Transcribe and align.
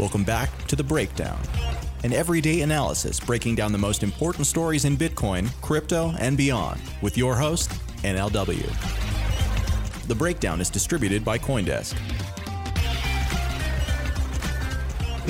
Welcome 0.00 0.24
back 0.24 0.64
to 0.68 0.76
The 0.76 0.82
Breakdown, 0.82 1.38
an 2.04 2.14
everyday 2.14 2.62
analysis 2.62 3.20
breaking 3.20 3.56
down 3.56 3.70
the 3.70 3.76
most 3.76 4.02
important 4.02 4.46
stories 4.46 4.86
in 4.86 4.96
Bitcoin, 4.96 5.52
crypto, 5.60 6.14
and 6.18 6.38
beyond, 6.38 6.80
with 7.02 7.18
your 7.18 7.36
host, 7.36 7.70
NLW. 8.02 8.64
The 10.08 10.14
Breakdown 10.14 10.58
is 10.62 10.70
distributed 10.70 11.22
by 11.22 11.36
Coindesk. 11.36 11.98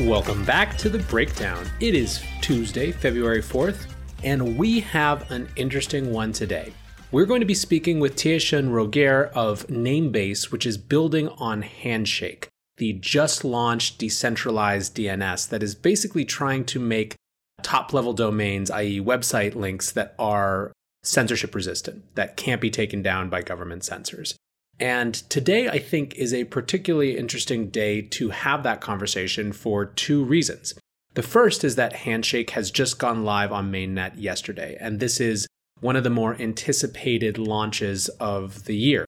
Welcome 0.07 0.45
back 0.45 0.79
to 0.79 0.89
The 0.89 1.01
Breakdown. 1.01 1.67
It 1.81 1.97
is 1.97 2.23
Tuesday, 2.41 2.93
February 2.93 3.43
4th, 3.43 3.89
and 4.23 4.57
we 4.57 4.79
have 4.79 5.29
an 5.33 5.49
interesting 5.57 6.13
one 6.13 6.33
today. 6.33 6.73
We're 7.11 7.27
going 7.27 7.41
to 7.41 7.45
be 7.45 7.55
speaking 7.55 7.99
with 7.99 8.15
Tieshun 8.15 8.71
Roquerre 8.71 9.33
of 9.35 9.67
Namebase, 9.67 10.53
which 10.53 10.65
is 10.65 10.79
building 10.79 11.29
on 11.29 11.63
Handshake, 11.63 12.50
the 12.81 12.95
just 12.95 13.45
launched 13.45 13.99
decentralized 13.99 14.97
DNS 14.97 15.51
that 15.51 15.63
is 15.63 15.75
basically 15.75 16.25
trying 16.25 16.65
to 16.65 16.81
make 16.81 17.15
top 17.63 17.93
level 17.93 18.15
domains, 18.15 18.71
i.e., 18.71 18.99
website 18.99 19.55
links 19.55 19.93
that 19.93 20.15
are 20.19 20.73
censorship 21.03 21.55
resistant, 21.55 22.03
that 22.15 22.39
can't 22.39 22.61
be 22.61 22.71
taken 22.71 23.03
down 23.03 23.29
by 23.29 23.43
government 23.43 23.85
censors. 23.85 24.35
And 24.81 25.13
today, 25.29 25.69
I 25.69 25.79
think, 25.79 26.15
is 26.15 26.33
a 26.33 26.45
particularly 26.45 27.19
interesting 27.19 27.69
day 27.69 28.01
to 28.01 28.31
have 28.31 28.63
that 28.63 28.81
conversation 28.81 29.53
for 29.53 29.85
two 29.85 30.25
reasons. 30.25 30.73
The 31.13 31.23
first 31.23 31.65
is 31.65 31.77
that 31.77 31.93
Handshake 31.93 32.51
has 32.51 32.71
just 32.71 32.99
gone 32.99 33.25
live 33.25 33.53
on 33.53 33.71
mainnet 33.71 34.15
yesterday, 34.17 34.79
and 34.81 35.01
this 35.01 35.21
is 35.21 35.47
one 35.81 35.97
of 35.97 36.05
the 36.05 36.09
more 36.09 36.35
anticipated 36.41 37.37
launches 37.37 38.09
of 38.21 38.65
the 38.65 38.77
year. 38.77 39.05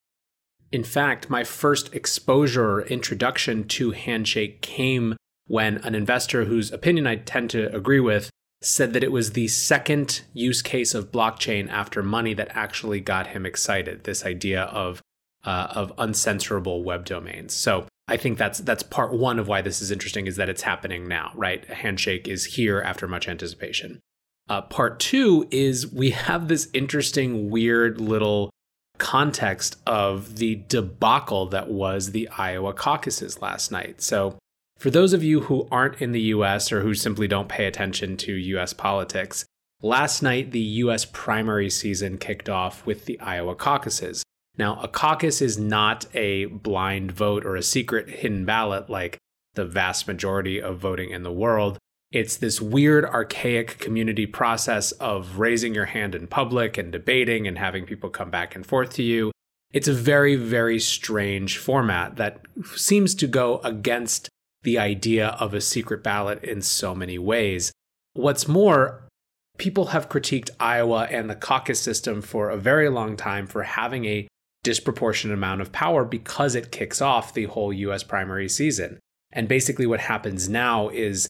In 0.72 0.84
fact, 0.84 1.28
my 1.28 1.44
first 1.44 1.94
exposure 1.94 2.72
or 2.72 2.82
introduction 2.82 3.68
to 3.68 3.90
Handshake 3.90 4.62
came 4.62 5.16
when 5.46 5.76
an 5.78 5.94
investor 5.94 6.46
whose 6.46 6.72
opinion 6.72 7.06
I 7.06 7.16
tend 7.16 7.50
to 7.50 7.74
agree 7.76 8.00
with 8.00 8.30
said 8.62 8.94
that 8.94 9.04
it 9.04 9.12
was 9.12 9.32
the 9.32 9.48
second 9.48 10.22
use 10.32 10.62
case 10.62 10.94
of 10.94 11.12
blockchain 11.12 11.68
after 11.68 12.02
money 12.02 12.32
that 12.34 12.48
actually 12.52 13.00
got 13.00 13.28
him 13.28 13.44
excited. 13.44 14.04
This 14.04 14.24
idea 14.24 14.62
of 14.62 15.02
uh, 15.44 15.68
of 15.70 15.94
uncensorable 15.96 16.84
web 16.84 17.04
domains. 17.04 17.52
So 17.52 17.86
I 18.08 18.16
think 18.16 18.38
that's 18.38 18.60
that's 18.60 18.82
part 18.84 19.12
one 19.12 19.38
of 19.38 19.48
why 19.48 19.60
this 19.60 19.82
is 19.82 19.90
interesting 19.90 20.26
is 20.26 20.36
that 20.36 20.48
it's 20.48 20.62
happening 20.62 21.08
now, 21.08 21.32
right? 21.34 21.64
Handshake 21.66 22.28
is 22.28 22.44
here 22.44 22.80
after 22.80 23.08
much 23.08 23.28
anticipation. 23.28 24.00
Uh, 24.48 24.62
part 24.62 25.00
two 25.00 25.46
is 25.50 25.92
we 25.92 26.10
have 26.10 26.48
this 26.48 26.68
interesting, 26.72 27.50
weird 27.50 28.00
little 28.00 28.51
context 28.98 29.76
of 29.86 30.36
the 30.36 30.62
debacle 30.68 31.46
that 31.46 31.68
was 31.68 32.10
the 32.10 32.28
Iowa 32.28 32.72
caucuses 32.72 33.40
last 33.42 33.72
night. 33.72 34.00
So, 34.00 34.38
for 34.78 34.90
those 34.90 35.12
of 35.12 35.22
you 35.22 35.42
who 35.42 35.68
aren't 35.70 36.00
in 36.00 36.12
the 36.12 36.20
US 36.20 36.72
or 36.72 36.80
who 36.80 36.94
simply 36.94 37.28
don't 37.28 37.48
pay 37.48 37.66
attention 37.66 38.16
to 38.18 38.32
US 38.32 38.72
politics, 38.72 39.44
last 39.80 40.22
night 40.22 40.50
the 40.50 40.60
US 40.60 41.04
primary 41.04 41.70
season 41.70 42.18
kicked 42.18 42.48
off 42.48 42.84
with 42.84 43.04
the 43.04 43.18
Iowa 43.20 43.54
caucuses. 43.54 44.22
Now, 44.58 44.78
a 44.82 44.88
caucus 44.88 45.40
is 45.40 45.58
not 45.58 46.06
a 46.14 46.46
blind 46.46 47.12
vote 47.12 47.46
or 47.46 47.56
a 47.56 47.62
secret 47.62 48.08
hidden 48.08 48.44
ballot 48.44 48.90
like 48.90 49.18
the 49.54 49.64
vast 49.64 50.06
majority 50.06 50.60
of 50.60 50.78
voting 50.78 51.10
in 51.10 51.22
the 51.22 51.32
world. 51.32 51.78
It's 52.12 52.36
this 52.36 52.60
weird, 52.60 53.06
archaic 53.06 53.78
community 53.78 54.26
process 54.26 54.92
of 54.92 55.38
raising 55.38 55.74
your 55.74 55.86
hand 55.86 56.14
in 56.14 56.26
public 56.26 56.76
and 56.76 56.92
debating 56.92 57.48
and 57.48 57.58
having 57.58 57.86
people 57.86 58.10
come 58.10 58.30
back 58.30 58.54
and 58.54 58.66
forth 58.66 58.92
to 58.94 59.02
you. 59.02 59.32
It's 59.72 59.88
a 59.88 59.94
very, 59.94 60.36
very 60.36 60.78
strange 60.78 61.56
format 61.56 62.16
that 62.16 62.42
seems 62.76 63.14
to 63.14 63.26
go 63.26 63.60
against 63.60 64.28
the 64.62 64.78
idea 64.78 65.28
of 65.40 65.54
a 65.54 65.60
secret 65.62 66.04
ballot 66.04 66.44
in 66.44 66.60
so 66.60 66.94
many 66.94 67.18
ways. 67.18 67.72
What's 68.12 68.46
more, 68.46 69.08
people 69.56 69.86
have 69.86 70.10
critiqued 70.10 70.50
Iowa 70.60 71.08
and 71.10 71.30
the 71.30 71.34
caucus 71.34 71.80
system 71.80 72.20
for 72.20 72.50
a 72.50 72.58
very 72.58 72.90
long 72.90 73.16
time 73.16 73.46
for 73.46 73.62
having 73.62 74.04
a 74.04 74.28
disproportionate 74.62 75.36
amount 75.36 75.62
of 75.62 75.72
power 75.72 76.04
because 76.04 76.54
it 76.54 76.70
kicks 76.70 77.00
off 77.00 77.32
the 77.32 77.44
whole 77.44 77.72
US 77.72 78.02
primary 78.02 78.50
season. 78.50 79.00
And 79.32 79.48
basically, 79.48 79.86
what 79.86 80.00
happens 80.00 80.50
now 80.50 80.90
is 80.90 81.26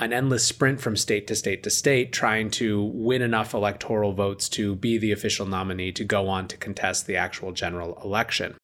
an 0.00 0.12
endless 0.12 0.44
sprint 0.44 0.80
from 0.80 0.96
state 0.96 1.26
to 1.26 1.36
state 1.36 1.62
to 1.62 1.70
state, 1.70 2.12
trying 2.12 2.50
to 2.50 2.82
win 2.94 3.22
enough 3.22 3.54
electoral 3.54 4.12
votes 4.12 4.48
to 4.48 4.74
be 4.74 4.98
the 4.98 5.12
official 5.12 5.46
nominee 5.46 5.92
to 5.92 6.04
go 6.04 6.28
on 6.28 6.48
to 6.48 6.56
contest 6.56 7.06
the 7.06 7.16
actual 7.16 7.52
general 7.52 8.00
election. 8.02 8.56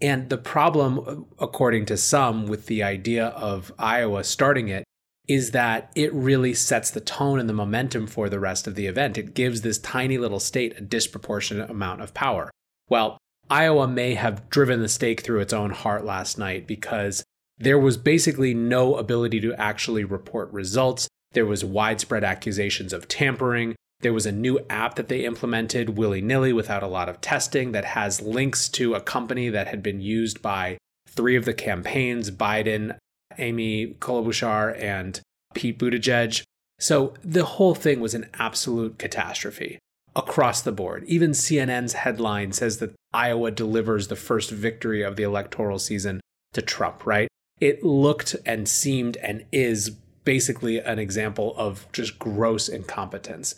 And 0.00 0.30
the 0.30 0.38
problem, 0.38 1.26
according 1.38 1.84
to 1.86 1.96
some, 1.98 2.46
with 2.46 2.66
the 2.66 2.82
idea 2.82 3.26
of 3.26 3.70
Iowa 3.78 4.24
starting 4.24 4.68
it 4.68 4.84
is 5.28 5.50
that 5.50 5.92
it 5.94 6.12
really 6.14 6.54
sets 6.54 6.90
the 6.90 7.00
tone 7.00 7.38
and 7.38 7.48
the 7.48 7.54
momentum 7.54 8.06
for 8.06 8.28
the 8.28 8.40
rest 8.40 8.66
of 8.66 8.74
the 8.74 8.86
event. 8.86 9.18
It 9.18 9.34
gives 9.34 9.60
this 9.60 9.78
tiny 9.78 10.16
little 10.16 10.40
state 10.40 10.76
a 10.78 10.80
disproportionate 10.80 11.70
amount 11.70 12.00
of 12.00 12.14
power. 12.14 12.50
Well, 12.88 13.18
Iowa 13.50 13.86
may 13.86 14.14
have 14.14 14.48
driven 14.48 14.80
the 14.80 14.88
stake 14.88 15.20
through 15.20 15.40
its 15.40 15.52
own 15.52 15.70
heart 15.70 16.04
last 16.04 16.38
night 16.38 16.66
because 16.66 17.22
there 17.60 17.78
was 17.78 17.98
basically 17.98 18.54
no 18.54 18.96
ability 18.96 19.38
to 19.40 19.54
actually 19.54 20.02
report 20.02 20.50
results. 20.50 21.08
There 21.32 21.46
was 21.46 21.62
widespread 21.62 22.24
accusations 22.24 22.94
of 22.94 23.06
tampering. 23.06 23.76
There 24.00 24.14
was 24.14 24.24
a 24.24 24.32
new 24.32 24.60
app 24.70 24.94
that 24.94 25.08
they 25.08 25.26
implemented 25.26 25.98
willy 25.98 26.22
nilly 26.22 26.54
without 26.54 26.82
a 26.82 26.88
lot 26.88 27.10
of 27.10 27.20
testing 27.20 27.72
that 27.72 27.84
has 27.84 28.22
links 28.22 28.68
to 28.70 28.94
a 28.94 29.00
company 29.00 29.50
that 29.50 29.68
had 29.68 29.82
been 29.82 30.00
used 30.00 30.40
by 30.40 30.78
three 31.06 31.36
of 31.36 31.44
the 31.44 31.52
campaigns 31.52 32.30
Biden, 32.30 32.96
Amy 33.36 33.94
Klobuchar, 34.00 34.80
and 34.80 35.20
Pete 35.54 35.78
Buttigieg. 35.78 36.42
So 36.78 37.12
the 37.22 37.44
whole 37.44 37.74
thing 37.74 38.00
was 38.00 38.14
an 38.14 38.30
absolute 38.38 38.98
catastrophe 38.98 39.78
across 40.16 40.62
the 40.62 40.72
board. 40.72 41.04
Even 41.04 41.32
CNN's 41.32 41.92
headline 41.92 42.52
says 42.52 42.78
that 42.78 42.94
Iowa 43.12 43.50
delivers 43.50 44.08
the 44.08 44.16
first 44.16 44.50
victory 44.50 45.02
of 45.02 45.16
the 45.16 45.24
electoral 45.24 45.78
season 45.78 46.22
to 46.54 46.62
Trump, 46.62 47.04
right? 47.04 47.28
It 47.60 47.84
looked 47.84 48.36
and 48.46 48.68
seemed 48.68 49.16
and 49.18 49.44
is 49.52 49.90
basically 50.24 50.78
an 50.78 50.98
example 50.98 51.54
of 51.56 51.86
just 51.92 52.18
gross 52.18 52.68
incompetence. 52.68 53.54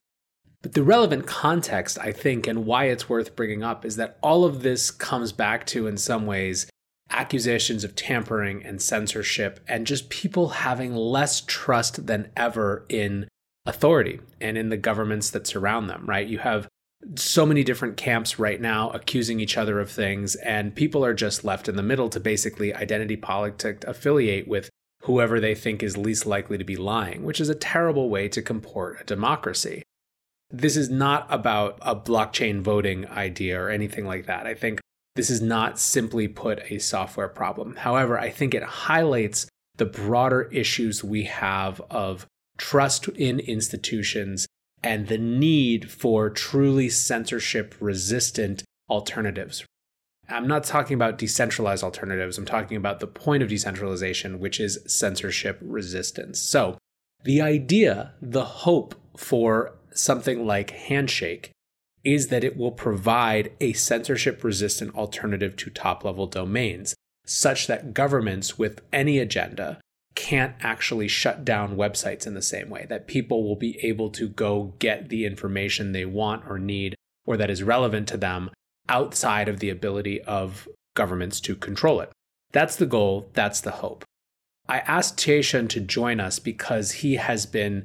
But 0.63 0.75
the 0.75 0.83
relevant 0.83 1.27
context, 1.27 1.99
I 1.99 2.13
think, 2.13 2.47
and 2.47 2.65
why 2.65 2.85
it's 2.85 3.09
worth 3.09 3.35
bringing 3.35 3.65
up 3.65 3.85
is 3.85 3.97
that 3.97 4.17
all 4.23 4.45
of 4.45 4.63
this 4.63 4.91
comes 4.91 5.33
back 5.33 5.67
to, 5.67 5.87
in 5.87 5.97
some 5.97 6.25
ways, 6.25 6.67
accusations 7.11 7.85
of 7.85 7.97
tampering 7.97 8.65
and 8.65 8.81
censorship, 8.81 9.61
and 9.67 9.87
just 9.87 10.09
people 10.09 10.51
having 10.51 10.95
less 10.95 11.41
trust 11.41 12.07
than 12.07 12.31
ever 12.37 12.87
in 12.89 13.29
authority 13.67 14.21
and 14.41 14.57
in 14.57 14.69
the 14.69 14.77
governments 14.77 15.31
that 15.31 15.47
surround 15.47 15.91
them, 15.91 16.05
right? 16.07 16.27
You 16.27 16.39
have 16.39 16.69
so 17.17 17.45
many 17.45 17.65
different 17.65 17.97
camps 17.97 18.39
right 18.39 18.61
now 18.61 18.91
accusing 18.91 19.41
each 19.41 19.57
other 19.57 19.81
of 19.81 19.91
things, 19.91 20.35
and 20.37 20.75
people 20.75 21.05
are 21.05 21.15
just 21.15 21.45
left 21.45 21.69
in 21.69 21.77
the 21.77 21.83
middle 21.83 22.09
to 22.11 22.21
basically 22.21 22.75
identity 22.75 23.17
politics 23.17 23.85
affiliate 23.87 24.47
with 24.47 24.71
whoever 25.03 25.41
they 25.41 25.55
think 25.55 25.83
is 25.83 25.97
least 25.97 26.27
likely 26.27 26.57
to 26.57 26.65
be 26.65 26.77
lying, 26.77 27.25
which 27.25 27.41
is 27.41 27.49
a 27.49 27.55
terrible 27.55 28.09
way 28.09 28.29
to 28.29 28.41
comport 28.41 29.01
a 29.01 29.05
democracy. 29.05 29.83
This 30.51 30.77
is 30.77 30.91
not 30.91 31.27
about 31.29 31.79
a 31.83 31.97
blockchain 31.97 32.61
voting 32.61 33.09
idea 33.09 33.61
or 33.61 33.71
anything 33.71 34.07
like 34.07 34.27
that. 34.27 34.47
I 34.47 34.55
think 34.55 34.81
this 35.17 35.31
is 35.31 35.43
not 35.43 35.79
simply 35.79 36.29
put 36.29 36.61
a 36.71 36.79
software 36.79 37.29
problem. 37.29 37.77
However, 37.77 38.19
I 38.19 38.31
think 38.31 38.55
it 38.55 38.63
highlights 38.63 39.47
the 39.77 39.87
broader 39.87 40.43
issues 40.53 41.03
we 41.03 41.25
have 41.25 41.81
of 41.91 42.27
trust 42.59 43.09
in 43.09 43.41
institutions 43.41 44.47
and 44.83 45.09
the 45.09 45.19
need 45.19 45.91
for 45.91 46.31
truly 46.31 46.89
censorship 46.89 47.75
resistant 47.81 48.65
alternatives. 48.91 49.65
I'm 50.29 50.47
not 50.47 50.65
talking 50.65 50.95
about 50.95 51.19
decentralized 51.19 51.85
alternatives, 51.85 52.39
I'm 52.39 52.45
talking 52.45 52.77
about 52.77 53.01
the 53.01 53.07
point 53.07 53.43
of 53.43 53.49
decentralization, 53.49 54.39
which 54.41 54.61
is 54.61 54.79
censorship 54.87 55.59
resistance. 55.61 56.41
So, 56.41 56.79
the 57.25 57.41
idea, 57.41 58.15
the 58.21 58.45
hope 58.45 58.95
for 59.17 59.75
something 59.93 60.47
like 60.47 60.71
Handshake 60.71 61.51
is 62.03 62.29
that 62.29 62.43
it 62.43 62.57
will 62.57 62.73
provide 62.73 63.53
a 63.61 63.73
censorship 63.75 64.43
resistant 64.43 64.95
alternative 64.95 65.55
to 65.57 65.71
top 65.71 66.05
level 66.05 66.27
domains, 66.27 66.95
such 67.25 67.67
that 67.69 67.95
governments 67.95 68.59
with 68.59 68.81
any 68.93 69.19
agenda 69.19 69.79
can't 70.23 70.55
actually 70.61 71.09
shut 71.09 71.45
down 71.45 71.77
websites 71.77 72.29
in 72.29 72.35
the 72.35 72.43
same 72.43 72.71
way, 72.71 72.87
that 72.89 73.09
people 73.09 73.43
will 73.43 73.57
be 73.57 73.77
able 73.85 74.09
to 74.11 74.29
go 74.29 74.73
get 74.79 75.09
the 75.09 75.27
information 75.27 75.91
they 75.91 76.05
want 76.05 76.45
or 76.49 76.61
need 76.61 76.95
or 77.27 77.37
that 77.37 77.51
is 77.51 77.65
relevant 77.65 78.07
to 78.07 78.17
them 78.17 78.49
outside 78.89 79.49
of 79.49 79.59
the 79.59 79.69
ability 79.69 80.23
of 80.23 80.69
governments 80.95 81.41
to 81.41 81.57
control 81.57 82.01
it. 82.01 82.13
That's 82.53 82.77
the 82.77 82.87
goal, 82.87 83.31
that's 83.33 83.61
the 83.61 83.73
hope. 83.73 84.05
I 84.69 84.79
asked 84.81 85.17
Tieshun 85.17 85.69
to 85.71 85.81
join 85.81 86.21
us 86.21 86.39
because 86.39 86.93
he 86.93 87.17
has 87.17 87.45
been 87.45 87.85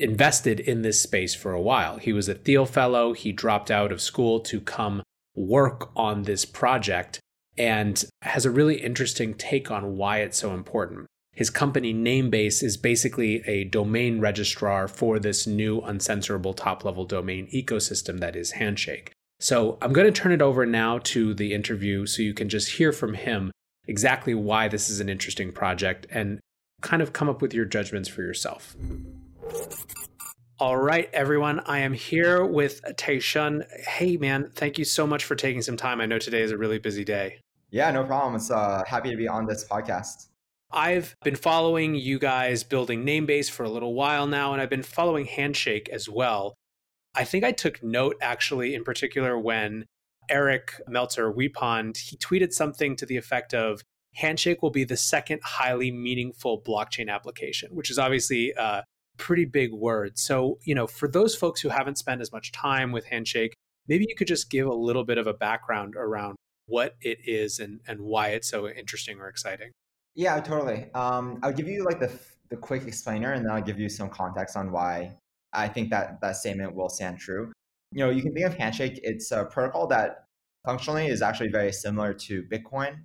invested 0.00 0.58
in 0.58 0.82
this 0.82 1.00
space 1.00 1.36
for 1.36 1.52
a 1.52 1.62
while. 1.62 1.98
He 1.98 2.12
was 2.12 2.28
a 2.28 2.34
Thiel 2.34 2.66
Fellow, 2.66 3.12
he 3.12 3.30
dropped 3.30 3.70
out 3.70 3.92
of 3.92 4.00
school 4.00 4.40
to 4.40 4.60
come 4.60 5.04
work 5.36 5.90
on 5.94 6.24
this 6.24 6.44
project 6.44 7.20
and 7.56 8.04
has 8.22 8.44
a 8.44 8.50
really 8.50 8.82
interesting 8.82 9.34
take 9.34 9.70
on 9.70 9.96
why 9.96 10.18
it's 10.18 10.38
so 10.38 10.54
important. 10.54 11.06
His 11.38 11.50
company 11.50 11.94
Namebase 11.94 12.64
is 12.64 12.76
basically 12.76 13.44
a 13.46 13.62
domain 13.62 14.18
registrar 14.18 14.88
for 14.88 15.20
this 15.20 15.46
new 15.46 15.80
uncensorable 15.82 16.52
top 16.52 16.84
level 16.84 17.04
domain 17.04 17.46
ecosystem 17.54 18.18
that 18.18 18.34
is 18.34 18.50
Handshake. 18.50 19.12
So 19.38 19.78
I'm 19.80 19.92
going 19.92 20.12
to 20.12 20.20
turn 20.20 20.32
it 20.32 20.42
over 20.42 20.66
now 20.66 20.98
to 21.04 21.34
the 21.34 21.54
interview 21.54 22.06
so 22.06 22.22
you 22.22 22.34
can 22.34 22.48
just 22.48 22.72
hear 22.72 22.90
from 22.90 23.14
him 23.14 23.52
exactly 23.86 24.34
why 24.34 24.66
this 24.66 24.90
is 24.90 24.98
an 24.98 25.08
interesting 25.08 25.52
project 25.52 26.08
and 26.10 26.40
kind 26.82 27.02
of 27.02 27.12
come 27.12 27.28
up 27.28 27.40
with 27.40 27.54
your 27.54 27.66
judgments 27.66 28.08
for 28.08 28.22
yourself. 28.22 28.74
All 30.58 30.76
right, 30.76 31.08
everyone. 31.12 31.60
I 31.60 31.78
am 31.78 31.92
here 31.92 32.44
with 32.44 32.82
Tieshun. 32.96 33.64
Hey, 33.86 34.16
man, 34.16 34.50
thank 34.56 34.76
you 34.76 34.84
so 34.84 35.06
much 35.06 35.24
for 35.24 35.36
taking 35.36 35.62
some 35.62 35.76
time. 35.76 36.00
I 36.00 36.06
know 36.06 36.18
today 36.18 36.42
is 36.42 36.50
a 36.50 36.58
really 36.58 36.80
busy 36.80 37.04
day. 37.04 37.38
Yeah, 37.70 37.92
no 37.92 38.02
problem. 38.02 38.34
It's 38.34 38.50
uh, 38.50 38.82
happy 38.88 39.10
to 39.12 39.16
be 39.16 39.28
on 39.28 39.46
this 39.46 39.64
podcast. 39.64 40.27
I've 40.70 41.16
been 41.24 41.36
following 41.36 41.94
you 41.94 42.18
guys 42.18 42.62
building 42.62 43.04
Namebase 43.04 43.50
for 43.50 43.64
a 43.64 43.70
little 43.70 43.94
while 43.94 44.26
now, 44.26 44.52
and 44.52 44.60
I've 44.60 44.68
been 44.68 44.82
following 44.82 45.24
Handshake 45.24 45.88
as 45.88 46.08
well. 46.08 46.54
I 47.14 47.24
think 47.24 47.42
I 47.42 47.52
took 47.52 47.82
note 47.82 48.16
actually, 48.20 48.74
in 48.74 48.84
particular, 48.84 49.38
when 49.38 49.86
Eric 50.28 50.74
Meltzer 50.86 51.32
Weepond 51.32 51.96
he 51.96 52.16
tweeted 52.18 52.52
something 52.52 52.96
to 52.96 53.06
the 53.06 53.16
effect 53.16 53.54
of 53.54 53.80
Handshake 54.14 54.62
will 54.62 54.70
be 54.70 54.84
the 54.84 54.96
second 54.96 55.40
highly 55.42 55.90
meaningful 55.90 56.62
blockchain 56.62 57.08
application, 57.08 57.70
which 57.74 57.90
is 57.90 57.98
obviously 57.98 58.52
a 58.58 58.84
pretty 59.16 59.46
big 59.46 59.72
word. 59.72 60.18
So, 60.18 60.58
you 60.64 60.74
know, 60.74 60.86
for 60.86 61.08
those 61.08 61.34
folks 61.34 61.62
who 61.62 61.70
haven't 61.70 61.96
spent 61.96 62.20
as 62.20 62.30
much 62.30 62.52
time 62.52 62.92
with 62.92 63.06
Handshake, 63.06 63.54
maybe 63.86 64.04
you 64.06 64.14
could 64.14 64.28
just 64.28 64.50
give 64.50 64.66
a 64.66 64.74
little 64.74 65.04
bit 65.04 65.18
of 65.18 65.26
a 65.26 65.34
background 65.34 65.94
around 65.96 66.36
what 66.66 66.96
it 67.00 67.18
is 67.24 67.58
and, 67.58 67.80
and 67.86 68.00
why 68.00 68.28
it's 68.28 68.48
so 68.48 68.68
interesting 68.68 69.18
or 69.18 69.28
exciting. 69.28 69.70
Yeah, 70.14 70.40
totally. 70.40 70.92
Um, 70.94 71.38
I'll 71.42 71.52
give 71.52 71.68
you 71.68 71.84
like 71.84 72.00
the 72.00 72.10
the 72.50 72.56
quick 72.56 72.86
explainer, 72.86 73.32
and 73.32 73.44
then 73.44 73.52
I'll 73.52 73.62
give 73.62 73.78
you 73.78 73.88
some 73.88 74.08
context 74.08 74.56
on 74.56 74.72
why 74.72 75.16
I 75.52 75.68
think 75.68 75.90
that 75.90 76.20
that 76.20 76.36
statement 76.36 76.74
will 76.74 76.88
stand 76.88 77.18
true. 77.18 77.52
You 77.92 78.04
know, 78.04 78.10
you 78.10 78.22
can 78.22 78.32
think 78.32 78.46
of 78.46 78.54
Handshake. 78.54 79.00
It's 79.02 79.30
a 79.32 79.44
protocol 79.44 79.86
that 79.88 80.24
functionally 80.64 81.06
is 81.06 81.22
actually 81.22 81.50
very 81.50 81.72
similar 81.72 82.12
to 82.14 82.42
Bitcoin, 82.44 82.98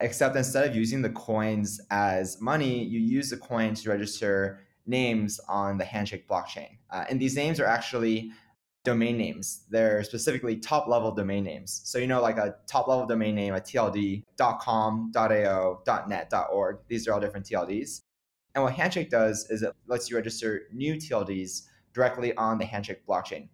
except 0.00 0.36
instead 0.36 0.68
of 0.68 0.76
using 0.76 1.02
the 1.02 1.10
coins 1.10 1.80
as 1.90 2.40
money, 2.40 2.84
you 2.84 3.00
use 3.00 3.30
the 3.30 3.36
coin 3.36 3.74
to 3.74 3.90
register 3.90 4.60
names 4.86 5.40
on 5.48 5.78
the 5.78 5.84
Handshake 5.84 6.28
blockchain. 6.28 6.78
Uh, 6.90 7.04
and 7.10 7.20
these 7.20 7.36
names 7.36 7.60
are 7.60 7.66
actually 7.66 8.30
domain 8.88 9.18
names. 9.18 9.64
They're 9.68 10.02
specifically 10.02 10.56
top 10.56 10.88
level 10.88 11.12
domain 11.12 11.44
names. 11.44 11.82
So, 11.84 11.98
you 11.98 12.06
know, 12.06 12.22
like 12.22 12.38
a 12.38 12.56
top 12.66 12.88
level 12.88 13.06
domain 13.06 13.34
name, 13.34 13.54
a 13.54 13.60
TLD, 13.60 14.24
.com, 14.60 15.12
.ao, 15.14 15.82
.net, 16.08 16.32
.org. 16.50 16.78
These 16.88 17.06
are 17.06 17.12
all 17.12 17.20
different 17.20 17.44
TLDs. 17.44 18.00
And 18.54 18.64
what 18.64 18.72
Handshake 18.72 19.10
does 19.10 19.46
is 19.50 19.62
it 19.62 19.74
lets 19.86 20.08
you 20.08 20.16
register 20.16 20.62
new 20.72 20.94
TLDs 20.94 21.66
directly 21.92 22.34
on 22.36 22.56
the 22.56 22.64
Handshake 22.64 23.06
blockchain. 23.06 23.48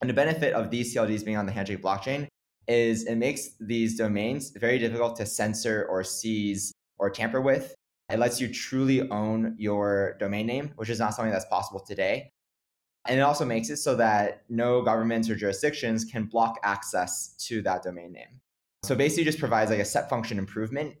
And 0.00 0.10
the 0.10 0.14
benefit 0.14 0.52
of 0.52 0.70
these 0.70 0.94
TLDs 0.94 1.24
being 1.24 1.38
on 1.38 1.46
the 1.46 1.52
Handshake 1.52 1.82
blockchain 1.82 2.28
is 2.66 3.04
it 3.04 3.16
makes 3.16 3.50
these 3.58 3.96
domains 3.96 4.50
very 4.50 4.78
difficult 4.78 5.16
to 5.16 5.24
censor 5.24 5.86
or 5.88 6.04
seize 6.04 6.72
or 6.98 7.08
tamper 7.08 7.40
with. 7.40 7.74
It 8.10 8.18
lets 8.18 8.38
you 8.38 8.52
truly 8.52 9.08
own 9.10 9.54
your 9.58 10.16
domain 10.20 10.46
name, 10.46 10.72
which 10.76 10.90
is 10.90 10.98
not 10.98 11.14
something 11.14 11.32
that's 11.32 11.46
possible 11.46 11.80
today. 11.80 12.28
And 13.06 13.18
it 13.18 13.22
also 13.22 13.44
makes 13.44 13.70
it 13.70 13.78
so 13.78 13.94
that 13.96 14.42
no 14.48 14.82
governments 14.82 15.30
or 15.30 15.34
jurisdictions 15.34 16.04
can 16.04 16.24
block 16.24 16.58
access 16.62 17.34
to 17.46 17.62
that 17.62 17.82
domain 17.82 18.12
name. 18.12 18.40
So 18.84 18.94
basically 18.94 19.24
just 19.24 19.38
provides 19.38 19.70
like 19.70 19.80
a 19.80 19.84
step 19.84 20.08
function 20.10 20.38
improvement 20.38 20.94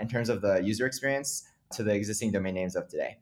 in 0.00 0.08
terms 0.08 0.28
of 0.28 0.40
the 0.40 0.62
user 0.62 0.86
experience 0.86 1.44
to 1.72 1.82
the 1.82 1.94
existing 1.94 2.32
domain 2.32 2.54
names 2.54 2.76
of 2.76 2.88
today. 2.88 3.18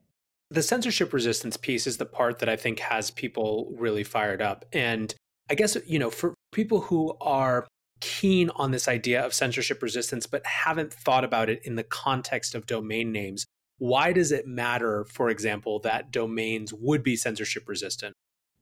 The 0.50 0.62
censorship 0.62 1.12
resistance 1.12 1.56
piece 1.56 1.86
is 1.86 1.98
the 1.98 2.06
part 2.06 2.38
that 2.38 2.48
I 2.48 2.56
think 2.56 2.78
has 2.78 3.10
people 3.10 3.74
really 3.76 4.04
fired 4.04 4.40
up. 4.40 4.64
And 4.72 5.14
I 5.50 5.54
guess, 5.54 5.76
you 5.86 5.98
know, 5.98 6.10
for 6.10 6.34
people 6.52 6.80
who 6.80 7.16
are 7.20 7.66
keen 8.00 8.50
on 8.56 8.70
this 8.70 8.88
idea 8.88 9.20
of 9.24 9.34
censorship 9.34 9.82
resistance 9.82 10.26
but 10.26 10.46
haven't 10.46 10.92
thought 10.92 11.24
about 11.24 11.50
it 11.50 11.60
in 11.64 11.74
the 11.74 11.82
context 11.82 12.54
of 12.54 12.66
domain 12.66 13.12
names, 13.12 13.44
why 13.78 14.12
does 14.12 14.32
it 14.32 14.46
matter, 14.46 15.04
for 15.04 15.30
example, 15.30 15.78
that 15.80 16.10
domains 16.10 16.74
would 16.74 17.02
be 17.02 17.16
censorship 17.16 17.68
resistant? 17.68 18.14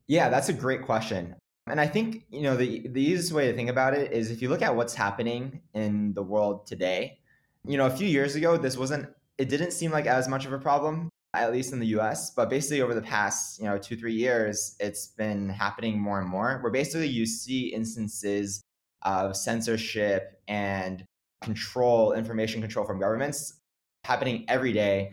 Yeah, 0.06 0.28
that's 0.28 0.48
a 0.48 0.52
great 0.52 0.82
question. 0.82 1.34
And 1.66 1.80
I 1.80 1.86
think, 1.88 2.26
you 2.30 2.42
know, 2.42 2.56
the, 2.56 2.86
the 2.86 3.02
easiest 3.02 3.32
way 3.32 3.50
to 3.50 3.56
think 3.56 3.68
about 3.68 3.94
it 3.94 4.12
is 4.12 4.30
if 4.30 4.40
you 4.40 4.48
look 4.48 4.62
at 4.62 4.76
what's 4.76 4.94
happening 4.94 5.62
in 5.74 6.14
the 6.14 6.22
world 6.22 6.66
today, 6.66 7.18
you 7.66 7.76
know, 7.76 7.86
a 7.86 7.90
few 7.90 8.06
years 8.06 8.36
ago, 8.36 8.56
this 8.56 8.76
wasn't, 8.76 9.08
it 9.36 9.48
didn't 9.48 9.72
seem 9.72 9.90
like 9.90 10.06
as 10.06 10.28
much 10.28 10.46
of 10.46 10.52
a 10.52 10.58
problem, 10.58 11.08
at 11.34 11.50
least 11.50 11.72
in 11.72 11.80
the 11.80 11.98
US. 11.98 12.30
But 12.30 12.48
basically, 12.50 12.82
over 12.82 12.94
the 12.94 13.02
past, 13.02 13.58
you 13.58 13.64
know, 13.64 13.78
two, 13.78 13.96
three 13.96 14.14
years, 14.14 14.76
it's 14.78 15.08
been 15.08 15.48
happening 15.48 15.98
more 15.98 16.20
and 16.20 16.28
more, 16.28 16.60
where 16.62 16.70
basically 16.70 17.08
you 17.08 17.26
see 17.26 17.72
instances 17.74 18.62
of 19.02 19.36
censorship 19.36 20.40
and 20.46 21.04
control, 21.42 22.12
information 22.12 22.60
control 22.60 22.86
from 22.86 23.00
governments 23.00 23.54
happening 24.06 24.44
every 24.48 24.72
day 24.72 25.12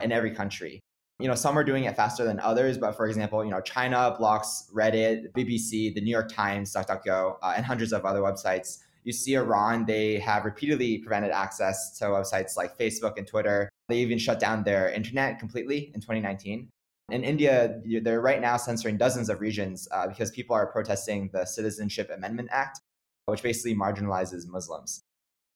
in 0.00 0.12
every 0.12 0.32
country. 0.34 0.80
You 1.18 1.28
know 1.28 1.34
some 1.34 1.58
are 1.58 1.64
doing 1.64 1.84
it 1.84 1.94
faster 1.96 2.24
than 2.24 2.40
others 2.40 2.78
but 2.78 2.92
for 2.96 3.06
example 3.06 3.44
you 3.44 3.50
know 3.50 3.60
china 3.60 4.14
blocks 4.18 4.70
reddit 4.74 5.30
bbc 5.32 5.94
the 5.94 6.00
new 6.00 6.10
york 6.10 6.32
times 6.32 6.72
duckduckgo 6.72 7.36
uh, 7.42 7.52
and 7.54 7.66
hundreds 7.66 7.92
of 7.92 8.06
other 8.06 8.20
websites. 8.20 8.78
You 9.04 9.12
see 9.12 9.34
iran 9.34 9.84
they 9.84 10.18
have 10.18 10.46
repeatedly 10.46 10.98
prevented 10.98 11.30
access 11.30 11.98
to 11.98 12.06
websites 12.06 12.56
like 12.56 12.78
facebook 12.78 13.18
and 13.18 13.26
twitter. 13.26 13.68
They 13.88 13.98
even 13.98 14.18
shut 14.18 14.40
down 14.40 14.64
their 14.64 14.90
internet 14.90 15.38
completely 15.38 15.90
in 15.94 16.00
2019 16.00 16.70
in 17.10 17.24
india 17.24 17.80
they're 18.02 18.20
right 18.20 18.40
now 18.40 18.56
censoring 18.56 18.96
dozens 18.96 19.28
of 19.28 19.40
regions 19.40 19.88
uh, 19.92 20.06
because 20.06 20.30
people 20.30 20.54
are 20.56 20.66
protesting 20.66 21.28
the 21.32 21.44
citizenship 21.44 22.10
amendment 22.14 22.48
act 22.52 22.80
which 23.26 23.42
basically 23.42 23.74
marginalizes 23.74 24.46
muslims 24.46 25.02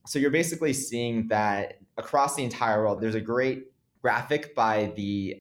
so 0.05 0.19
you're 0.19 0.31
basically 0.31 0.73
seeing 0.73 1.27
that 1.27 1.79
across 1.97 2.35
the 2.35 2.43
entire 2.43 2.81
world 2.81 3.01
there's 3.01 3.15
a 3.15 3.21
great 3.21 3.65
graphic 4.01 4.53
by 4.55 4.91
the 4.95 5.37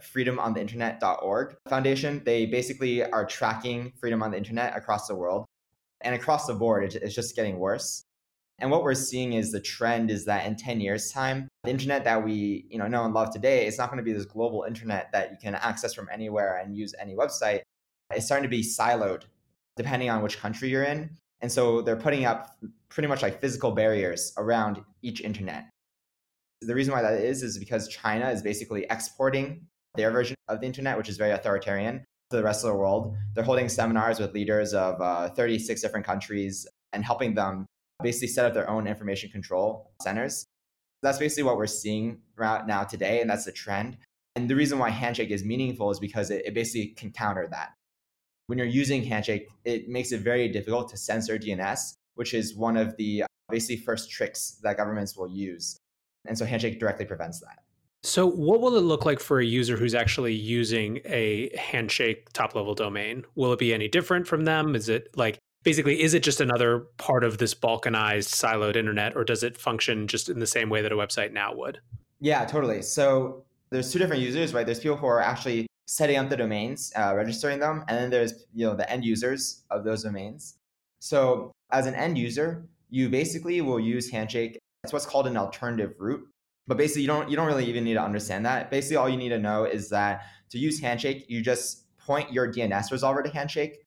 freedomontheinternet.org 0.00 1.56
foundation. 1.68 2.22
They 2.24 2.46
basically 2.46 3.04
are 3.04 3.26
tracking 3.26 3.92
freedom 3.98 4.22
on 4.22 4.30
the 4.30 4.36
internet 4.36 4.76
across 4.76 5.08
the 5.08 5.14
world. 5.14 5.46
And 6.02 6.14
across 6.14 6.46
the 6.46 6.54
board, 6.54 6.94
it's 6.94 7.14
just 7.14 7.34
getting 7.34 7.58
worse. 7.58 8.04
And 8.60 8.70
what 8.70 8.82
we're 8.82 8.94
seeing 8.94 9.32
is 9.32 9.50
the 9.50 9.60
trend 9.60 10.10
is 10.10 10.26
that 10.26 10.46
in 10.46 10.54
10 10.54 10.80
years' 10.80 11.10
time, 11.10 11.48
the 11.64 11.70
internet 11.70 12.04
that 12.04 12.22
we 12.22 12.66
you 12.68 12.78
know, 12.78 12.86
know 12.86 13.04
and 13.04 13.14
love 13.14 13.32
today 13.32 13.66
is 13.66 13.78
not 13.78 13.90
going 13.90 13.96
to 13.96 14.04
be 14.04 14.12
this 14.12 14.26
global 14.26 14.64
internet 14.64 15.10
that 15.12 15.30
you 15.32 15.36
can 15.42 15.54
access 15.56 15.94
from 15.94 16.08
anywhere 16.12 16.58
and 16.58 16.76
use 16.76 16.94
any 17.00 17.14
website. 17.14 17.62
It's 18.12 18.26
starting 18.26 18.48
to 18.48 18.48
be 18.48 18.62
siloed 18.62 19.24
depending 19.76 20.08
on 20.08 20.22
which 20.22 20.38
country 20.38 20.68
you're 20.68 20.84
in. 20.84 21.10
And 21.44 21.52
so 21.52 21.82
they're 21.82 21.94
putting 21.94 22.24
up 22.24 22.56
pretty 22.88 23.06
much 23.06 23.20
like 23.20 23.38
physical 23.38 23.72
barriers 23.72 24.32
around 24.38 24.82
each 25.02 25.20
internet. 25.20 25.66
The 26.62 26.74
reason 26.74 26.94
why 26.94 27.02
that 27.02 27.20
is 27.20 27.42
is 27.42 27.58
because 27.58 27.86
China 27.86 28.30
is 28.30 28.40
basically 28.40 28.86
exporting 28.88 29.66
their 29.94 30.10
version 30.10 30.36
of 30.48 30.60
the 30.60 30.66
internet, 30.66 30.96
which 30.96 31.10
is 31.10 31.18
very 31.18 31.32
authoritarian, 31.32 31.98
to 32.30 32.38
the 32.38 32.42
rest 32.42 32.64
of 32.64 32.70
the 32.70 32.78
world. 32.78 33.14
They're 33.34 33.44
holding 33.44 33.68
seminars 33.68 34.18
with 34.18 34.32
leaders 34.32 34.72
of 34.72 34.98
uh, 35.02 35.28
36 35.34 35.82
different 35.82 36.06
countries 36.06 36.66
and 36.94 37.04
helping 37.04 37.34
them 37.34 37.66
basically 38.02 38.28
set 38.28 38.46
up 38.46 38.54
their 38.54 38.70
own 38.70 38.86
information 38.86 39.28
control 39.28 39.92
centers. 40.00 40.46
That's 41.02 41.18
basically 41.18 41.42
what 41.42 41.58
we're 41.58 41.66
seeing 41.66 42.22
right 42.36 42.66
now 42.66 42.84
today, 42.84 43.20
and 43.20 43.28
that's 43.28 43.44
the 43.44 43.52
trend. 43.52 43.98
And 44.34 44.48
the 44.48 44.56
reason 44.56 44.78
why 44.78 44.88
Handshake 44.88 45.30
is 45.30 45.44
meaningful 45.44 45.90
is 45.90 46.00
because 46.00 46.30
it, 46.30 46.46
it 46.46 46.54
basically 46.54 46.94
can 46.96 47.12
counter 47.12 47.46
that. 47.50 47.74
When 48.46 48.58
you're 48.58 48.66
using 48.66 49.02
Handshake, 49.02 49.48
it 49.64 49.88
makes 49.88 50.12
it 50.12 50.20
very 50.20 50.48
difficult 50.48 50.90
to 50.90 50.96
censor 50.96 51.38
DNS, 51.38 51.94
which 52.14 52.34
is 52.34 52.54
one 52.54 52.76
of 52.76 52.94
the 52.96 53.22
uh, 53.22 53.26
basically 53.48 53.78
first 53.78 54.10
tricks 54.10 54.58
that 54.62 54.76
governments 54.76 55.16
will 55.16 55.28
use. 55.28 55.78
And 56.26 56.36
so 56.36 56.44
Handshake 56.44 56.78
directly 56.78 57.06
prevents 57.06 57.40
that. 57.40 57.60
So, 58.02 58.26
what 58.26 58.60
will 58.60 58.76
it 58.76 58.82
look 58.82 59.06
like 59.06 59.18
for 59.18 59.40
a 59.40 59.44
user 59.44 59.78
who's 59.78 59.94
actually 59.94 60.34
using 60.34 61.00
a 61.06 61.50
Handshake 61.56 62.30
top 62.34 62.54
level 62.54 62.74
domain? 62.74 63.24
Will 63.34 63.50
it 63.54 63.58
be 63.58 63.72
any 63.72 63.88
different 63.88 64.26
from 64.26 64.44
them? 64.44 64.74
Is 64.74 64.90
it 64.90 65.08
like 65.16 65.38
basically, 65.62 66.02
is 66.02 66.12
it 66.12 66.22
just 66.22 66.42
another 66.42 66.80
part 66.98 67.24
of 67.24 67.38
this 67.38 67.54
balkanized, 67.54 68.28
siloed 68.28 68.76
internet, 68.76 69.16
or 69.16 69.24
does 69.24 69.42
it 69.42 69.56
function 69.56 70.06
just 70.06 70.28
in 70.28 70.38
the 70.38 70.46
same 70.46 70.68
way 70.68 70.82
that 70.82 70.92
a 70.92 70.96
website 70.96 71.32
now 71.32 71.54
would? 71.54 71.80
Yeah, 72.20 72.44
totally. 72.44 72.82
So, 72.82 73.42
there's 73.70 73.90
two 73.90 73.98
different 73.98 74.20
users, 74.20 74.52
right? 74.52 74.66
There's 74.66 74.80
people 74.80 74.98
who 74.98 75.06
are 75.06 75.22
actually 75.22 75.66
setting 75.86 76.16
up 76.16 76.28
the 76.28 76.36
domains, 76.36 76.92
uh, 76.96 77.12
registering 77.14 77.60
them, 77.60 77.84
and 77.88 77.98
then 77.98 78.10
there's 78.10 78.46
you 78.54 78.66
know 78.66 78.74
the 78.74 78.90
end 78.90 79.04
users 79.04 79.62
of 79.70 79.84
those 79.84 80.02
domains. 80.02 80.56
So, 81.00 81.52
as 81.70 81.86
an 81.86 81.94
end 81.94 82.16
user, 82.16 82.66
you 82.90 83.08
basically 83.08 83.60
will 83.60 83.80
use 83.80 84.10
Handshake. 84.10 84.58
It's 84.82 84.92
what's 84.92 85.06
called 85.06 85.26
an 85.26 85.36
alternative 85.36 85.94
root 85.98 86.28
but 86.66 86.78
basically, 86.78 87.02
you 87.02 87.08
don't 87.08 87.28
you 87.28 87.36
don't 87.36 87.46
really 87.46 87.66
even 87.66 87.84
need 87.84 87.94
to 87.94 88.02
understand 88.02 88.46
that. 88.46 88.70
Basically, 88.70 88.96
all 88.96 89.08
you 89.08 89.16
need 89.16 89.28
to 89.30 89.38
know 89.38 89.64
is 89.64 89.90
that 89.90 90.22
to 90.50 90.58
use 90.58 90.80
Handshake, 90.80 91.26
you 91.28 91.42
just 91.42 91.84
point 91.98 92.32
your 92.32 92.50
DNS 92.50 92.90
resolver 92.90 93.22
to 93.22 93.30
Handshake, 93.30 93.82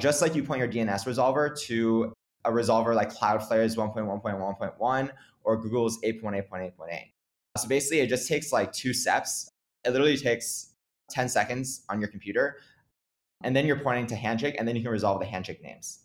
just 0.00 0.20
like 0.22 0.34
you 0.34 0.42
point 0.42 0.58
your 0.58 0.68
DNS 0.68 1.06
resolver 1.06 1.56
to 1.62 2.12
a 2.44 2.50
resolver 2.50 2.94
like 2.94 3.12
Cloudflare's 3.12 3.76
1.1.1.1 3.76 5.10
or 5.44 5.56
Google's 5.56 6.00
8.8.8.8. 6.02 6.72
So 7.58 7.68
basically, 7.68 8.00
it 8.00 8.08
just 8.08 8.28
takes 8.28 8.52
like 8.52 8.72
two 8.72 8.92
steps. 8.92 9.48
It 9.84 9.90
literally 9.90 10.16
takes 10.16 10.74
10 11.10 11.28
seconds 11.28 11.84
on 11.88 12.00
your 12.00 12.08
computer. 12.08 12.56
And 13.42 13.54
then 13.54 13.66
you're 13.66 13.78
pointing 13.78 14.06
to 14.08 14.16
Handshake, 14.16 14.56
and 14.58 14.66
then 14.66 14.76
you 14.76 14.82
can 14.82 14.90
resolve 14.90 15.20
the 15.20 15.26
Handshake 15.26 15.62
names. 15.62 16.00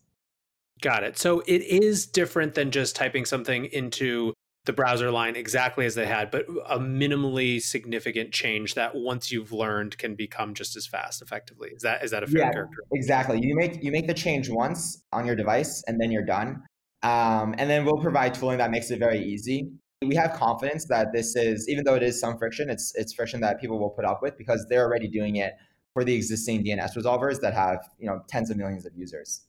Got 0.82 1.04
it. 1.04 1.18
So 1.18 1.42
it 1.42 1.62
is 1.62 2.06
different 2.06 2.56
than 2.56 2.72
just 2.72 2.96
typing 2.96 3.26
something 3.26 3.66
into 3.66 4.34
the 4.66 4.74
browser 4.74 5.10
line 5.10 5.36
exactly 5.36 5.86
as 5.86 5.96
they 5.96 6.06
had, 6.06 6.30
but 6.30 6.46
a 6.68 6.78
minimally 6.78 7.62
significant 7.62 8.32
change 8.32 8.76
that 8.76 8.94
once 8.94 9.32
you've 9.32 9.52
learned 9.52 9.98
can 9.98 10.16
become 10.16 10.54
just 10.54 10.76
as 10.76 10.86
fast 10.86 11.22
effectively. 11.22 11.70
Is 11.70 11.82
that 11.82 12.04
is 12.04 12.12
that 12.12 12.24
a 12.24 12.28
fair 12.28 12.42
yeah, 12.42 12.52
character? 12.52 12.78
Exactly. 12.92 13.40
You 13.42 13.56
make 13.56 13.84
you 13.84 13.92
make 13.92 14.08
the 14.08 14.14
change 14.14 14.50
once 14.50 15.04
on 15.12 15.26
your 15.26 15.36
device 15.36 15.84
and 15.88 16.00
then 16.00 16.12
you're 16.12 16.26
done. 16.26 16.62
Um, 17.04 17.56
and 17.58 17.68
then 17.70 17.86
we'll 17.86 17.98
provide 17.98 18.36
tooling 18.36 18.60
that 18.60 18.70
makes 18.70 18.92
it 18.92 19.00
very 19.00 19.24
easy. 19.24 19.72
We 20.04 20.16
have 20.16 20.34
confidence 20.34 20.86
that 20.86 21.14
this 21.14 21.36
is, 21.36 21.70
even 21.70 21.84
though 21.84 21.96
it 21.96 22.04
is 22.04 22.20
some 22.20 22.38
friction, 22.38 22.70
it's 22.70 22.94
it's 22.96 23.14
friction 23.14 23.40
that 23.42 23.62
people 23.62 23.80
will 23.80 23.92
put 23.92 24.06
up 24.06 24.22
with 24.22 24.38
because 24.38 24.66
they're 24.70 24.86
already 24.86 25.08
doing 25.08 25.36
it 25.36 25.54
for 25.94 26.04
the 26.04 26.16
existing 26.16 26.64
DNS 26.64 26.96
resolvers 26.96 27.40
that 27.42 27.54
have 27.54 27.80
you 28.00 28.08
know 28.08 28.24
tens 28.28 28.50
of 28.50 28.58
millions 28.58 28.86
of 28.86 28.96
users 28.96 29.42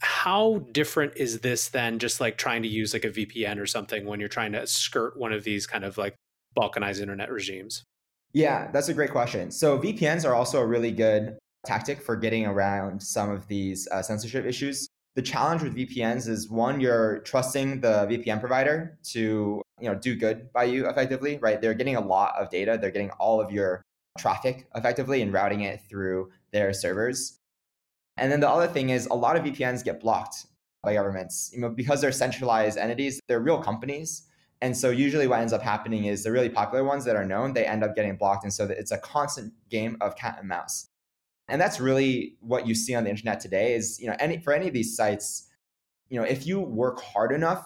how 0.00 0.60
different 0.72 1.16
is 1.16 1.40
this 1.40 1.68
than 1.68 1.98
just 1.98 2.20
like 2.20 2.38
trying 2.38 2.62
to 2.62 2.68
use 2.68 2.92
like 2.92 3.04
a 3.04 3.10
VPN 3.10 3.58
or 3.58 3.66
something 3.66 4.06
when 4.06 4.20
you're 4.20 4.28
trying 4.28 4.52
to 4.52 4.66
skirt 4.66 5.18
one 5.18 5.32
of 5.32 5.44
these 5.44 5.66
kind 5.66 5.84
of 5.84 5.98
like 5.98 6.14
balkanized 6.56 7.00
internet 7.00 7.30
regimes? 7.30 7.84
Yeah, 8.32 8.70
that's 8.70 8.88
a 8.88 8.94
great 8.94 9.10
question. 9.10 9.50
So 9.50 9.78
VPNs 9.78 10.24
are 10.24 10.34
also 10.34 10.60
a 10.60 10.66
really 10.66 10.92
good 10.92 11.38
tactic 11.66 12.00
for 12.00 12.14
getting 12.14 12.46
around 12.46 13.02
some 13.02 13.30
of 13.30 13.48
these 13.48 13.88
uh, 13.90 14.02
censorship 14.02 14.44
issues. 14.44 14.88
The 15.14 15.22
challenge 15.22 15.62
with 15.62 15.74
VPNs 15.74 16.28
is 16.28 16.48
one, 16.48 16.80
you're 16.80 17.20
trusting 17.20 17.80
the 17.80 18.06
VPN 18.06 18.40
provider 18.40 18.98
to 19.04 19.62
you 19.80 19.88
know 19.88 19.94
do 19.94 20.14
good 20.14 20.52
by 20.52 20.64
you 20.64 20.88
effectively, 20.88 21.38
right? 21.38 21.60
They're 21.60 21.74
getting 21.74 21.96
a 21.96 22.00
lot 22.00 22.34
of 22.38 22.50
data. 22.50 22.78
They're 22.80 22.90
getting 22.90 23.10
all 23.12 23.40
of 23.40 23.50
your 23.50 23.82
traffic 24.18 24.68
effectively 24.74 25.22
and 25.22 25.32
routing 25.32 25.62
it 25.62 25.80
through 25.88 26.30
their 26.52 26.72
servers. 26.72 27.40
And 28.16 28.30
then 28.30 28.40
the 28.40 28.48
other 28.48 28.66
thing 28.66 28.90
is 28.90 29.06
a 29.06 29.14
lot 29.14 29.36
of 29.36 29.44
VPNs 29.44 29.84
get 29.84 30.00
blocked 30.00 30.46
by 30.82 30.94
governments. 30.94 31.50
You 31.54 31.60
know, 31.60 31.68
because 31.68 32.00
they're 32.00 32.12
centralized 32.12 32.78
entities, 32.78 33.20
they're 33.28 33.40
real 33.40 33.58
companies. 33.58 34.24
And 34.60 34.76
so 34.76 34.90
usually 34.90 35.28
what 35.28 35.40
ends 35.40 35.52
up 35.52 35.62
happening 35.62 36.06
is 36.06 36.24
the 36.24 36.32
really 36.32 36.48
popular 36.48 36.82
ones 36.82 37.04
that 37.04 37.14
are 37.14 37.24
known, 37.24 37.52
they 37.52 37.64
end 37.64 37.84
up 37.84 37.94
getting 37.94 38.16
blocked. 38.16 38.42
And 38.42 38.52
so 38.52 38.64
it's 38.64 38.90
a 38.90 38.98
constant 38.98 39.52
game 39.70 39.96
of 40.00 40.16
cat 40.16 40.38
and 40.40 40.48
mouse. 40.48 40.87
And 41.48 41.60
that's 41.60 41.80
really 41.80 42.36
what 42.40 42.66
you 42.66 42.74
see 42.74 42.94
on 42.94 43.04
the 43.04 43.10
internet 43.10 43.40
today 43.40 43.74
is, 43.74 43.98
you 44.00 44.06
know, 44.06 44.16
any 44.18 44.38
for 44.38 44.52
any 44.52 44.68
of 44.68 44.74
these 44.74 44.94
sites, 44.94 45.48
you 46.08 46.18
know, 46.18 46.26
if 46.26 46.46
you 46.46 46.60
work 46.60 47.00
hard 47.00 47.32
enough, 47.32 47.64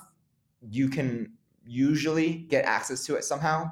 you 0.71 0.89
can 0.89 1.33
usually 1.65 2.47
get 2.49 2.65
access 2.65 3.05
to 3.07 3.17
it 3.17 3.25
somehow. 3.25 3.71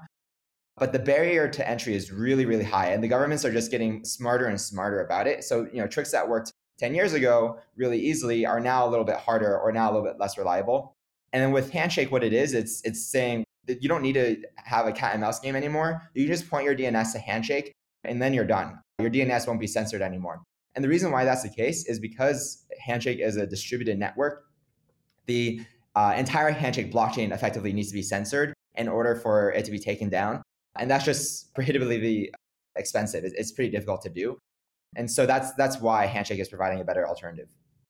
But 0.76 0.92
the 0.92 0.98
barrier 0.98 1.48
to 1.48 1.68
entry 1.68 1.94
is 1.94 2.10
really, 2.10 2.46
really 2.46 2.64
high. 2.64 2.88
And 2.88 3.04
the 3.04 3.08
governments 3.08 3.44
are 3.44 3.52
just 3.52 3.70
getting 3.70 4.04
smarter 4.04 4.46
and 4.46 4.60
smarter 4.60 5.04
about 5.04 5.26
it. 5.26 5.44
So, 5.44 5.68
you 5.72 5.80
know, 5.80 5.86
tricks 5.86 6.10
that 6.12 6.28
worked 6.28 6.52
10 6.78 6.94
years 6.94 7.12
ago 7.12 7.58
really 7.76 7.98
easily 7.98 8.46
are 8.46 8.60
now 8.60 8.86
a 8.86 8.90
little 8.90 9.04
bit 9.04 9.16
harder 9.16 9.58
or 9.58 9.70
now 9.72 9.90
a 9.90 9.92
little 9.92 10.06
bit 10.06 10.18
less 10.18 10.38
reliable. 10.38 10.94
And 11.32 11.42
then 11.42 11.52
with 11.52 11.70
Handshake, 11.70 12.10
what 12.10 12.24
it 12.24 12.32
is, 12.32 12.54
it's 12.54 12.80
it's 12.84 13.04
saying 13.06 13.44
that 13.66 13.82
you 13.82 13.88
don't 13.88 14.02
need 14.02 14.14
to 14.14 14.36
have 14.56 14.86
a 14.86 14.92
cat 14.92 15.12
and 15.12 15.20
mouse 15.20 15.38
game 15.38 15.54
anymore. 15.54 16.02
You 16.14 16.26
just 16.26 16.48
point 16.48 16.64
your 16.64 16.74
DNS 16.74 17.12
to 17.12 17.18
Handshake 17.18 17.72
and 18.04 18.20
then 18.20 18.34
you're 18.34 18.46
done. 18.46 18.80
Your 19.00 19.10
DNS 19.10 19.46
won't 19.46 19.60
be 19.60 19.66
censored 19.66 20.02
anymore. 20.02 20.42
And 20.74 20.84
the 20.84 20.88
reason 20.88 21.10
why 21.10 21.24
that's 21.24 21.42
the 21.42 21.48
case 21.48 21.86
is 21.86 21.98
because 21.98 22.64
Handshake 22.80 23.18
is 23.18 23.36
a 23.36 23.46
distributed 23.46 23.98
network. 23.98 24.44
The 25.26 25.60
uh, 25.94 26.14
entire 26.16 26.50
Handshake 26.50 26.92
blockchain 26.92 27.32
effectively 27.32 27.72
needs 27.72 27.88
to 27.88 27.94
be 27.94 28.02
censored 28.02 28.54
in 28.76 28.88
order 28.88 29.16
for 29.16 29.52
it 29.52 29.64
to 29.64 29.70
be 29.70 29.78
taken 29.78 30.08
down. 30.08 30.42
And 30.78 30.90
that's 30.90 31.04
just 31.04 31.52
prohibitively 31.54 32.32
expensive. 32.76 33.24
It's 33.24 33.52
pretty 33.52 33.70
difficult 33.70 34.02
to 34.02 34.08
do. 34.08 34.38
And 34.96 35.10
so 35.10 35.26
that's 35.26 35.52
that's 35.54 35.80
why 35.80 36.06
Handshake 36.06 36.40
is 36.40 36.48
providing 36.48 36.80
a 36.80 36.84
better 36.84 37.06
alternative. 37.06 37.48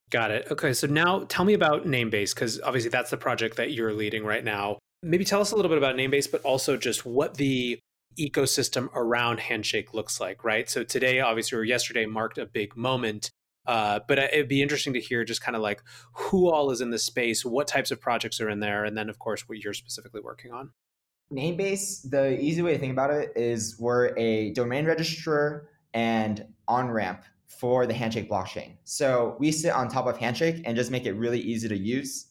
Got 0.09 0.31
it. 0.31 0.47
Okay, 0.51 0.73
so 0.73 0.87
now 0.87 1.23
tell 1.29 1.45
me 1.45 1.53
about 1.53 1.85
Namebase 1.85 2.35
because 2.35 2.59
obviously 2.61 2.89
that's 2.89 3.09
the 3.09 3.17
project 3.17 3.57
that 3.57 3.71
you're 3.71 3.93
leading 3.93 4.25
right 4.25 4.43
now. 4.43 4.77
Maybe 5.01 5.23
tell 5.23 5.41
us 5.41 5.51
a 5.51 5.55
little 5.55 5.69
bit 5.69 5.77
about 5.77 5.95
Namebase, 5.95 6.29
but 6.31 6.41
also 6.41 6.77
just 6.77 7.05
what 7.05 7.35
the 7.35 7.79
ecosystem 8.17 8.89
around 8.93 9.39
Handshake 9.39 9.93
looks 9.93 10.19
like, 10.19 10.43
right? 10.43 10.69
So 10.69 10.83
today, 10.83 11.19
obviously, 11.19 11.57
or 11.57 11.63
yesterday 11.63 12.05
marked 12.05 12.37
a 12.37 12.45
big 12.45 12.75
moment. 12.75 13.31
Uh, 13.67 13.99
but 14.07 14.17
it'd 14.17 14.47
be 14.47 14.61
interesting 14.61 14.93
to 14.93 14.99
hear 14.99 15.23
just 15.23 15.41
kind 15.41 15.55
of 15.55 15.61
like 15.61 15.83
who 16.13 16.49
all 16.49 16.71
is 16.71 16.81
in 16.81 16.89
the 16.89 16.97
space, 16.97 17.45
what 17.45 17.67
types 17.67 17.91
of 17.91 18.01
projects 18.01 18.41
are 18.41 18.49
in 18.49 18.59
there, 18.59 18.85
and 18.85 18.97
then, 18.97 19.07
of 19.07 19.19
course, 19.19 19.47
what 19.47 19.59
you're 19.59 19.73
specifically 19.73 20.21
working 20.21 20.51
on. 20.51 20.71
Namebase, 21.31 22.09
the 22.09 22.39
easy 22.39 22.61
way 22.61 22.73
to 22.73 22.79
think 22.79 22.91
about 22.91 23.11
it 23.11 23.31
is 23.35 23.79
we're 23.79 24.17
a 24.17 24.51
domain 24.53 24.85
registrar 24.85 25.69
and 25.93 26.45
on 26.67 26.89
ramp 26.89 27.23
for 27.47 27.85
the 27.85 27.93
Handshake 27.93 28.29
blockchain. 28.29 28.75
So 28.83 29.35
we 29.39 29.51
sit 29.51 29.71
on 29.71 29.87
top 29.87 30.07
of 30.07 30.17
Handshake 30.17 30.63
and 30.65 30.75
just 30.75 30.91
make 30.91 31.05
it 31.05 31.13
really 31.13 31.39
easy 31.39 31.67
to 31.69 31.77
use. 31.77 32.27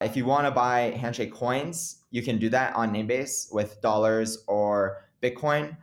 If 0.00 0.16
you 0.16 0.26
want 0.26 0.46
to 0.46 0.50
buy 0.50 0.90
Handshake 0.90 1.32
coins, 1.32 2.04
you 2.10 2.22
can 2.22 2.38
do 2.38 2.48
that 2.50 2.74
on 2.76 2.92
Namebase 2.92 3.52
with 3.52 3.80
dollars 3.80 4.44
or 4.46 5.03
Bitcoin. 5.24 5.76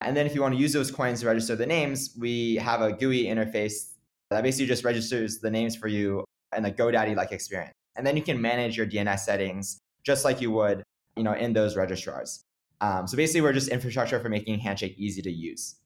And 0.00 0.16
then 0.16 0.26
if 0.26 0.34
you 0.34 0.42
want 0.42 0.54
to 0.54 0.60
use 0.60 0.72
those 0.72 0.90
coins 0.90 1.20
to 1.20 1.26
register 1.26 1.54
the 1.54 1.66
names, 1.66 2.16
we 2.18 2.56
have 2.56 2.80
a 2.80 2.92
GUI 2.92 3.24
interface 3.26 3.92
that 4.30 4.42
basically 4.42 4.66
just 4.66 4.84
registers 4.84 5.38
the 5.38 5.50
names 5.50 5.76
for 5.76 5.88
you 5.88 6.24
in 6.56 6.64
a 6.64 6.70
GoDaddy 6.70 7.14
like 7.14 7.32
experience. 7.32 7.72
And 7.96 8.06
then 8.06 8.16
you 8.16 8.22
can 8.22 8.40
manage 8.40 8.76
your 8.76 8.86
DNS 8.86 9.20
settings 9.20 9.78
just 10.04 10.24
like 10.24 10.40
you 10.40 10.50
would, 10.50 10.82
you 11.16 11.22
know, 11.22 11.34
in 11.34 11.52
those 11.52 11.76
registrars. 11.76 12.42
Um, 12.80 13.06
so 13.06 13.16
basically, 13.16 13.42
we're 13.42 13.52
just 13.52 13.68
infrastructure 13.68 14.18
for 14.18 14.28
making 14.28 14.58
Handshake 14.58 14.94
easy 14.98 15.22
to 15.22 15.30
use. 15.30 15.76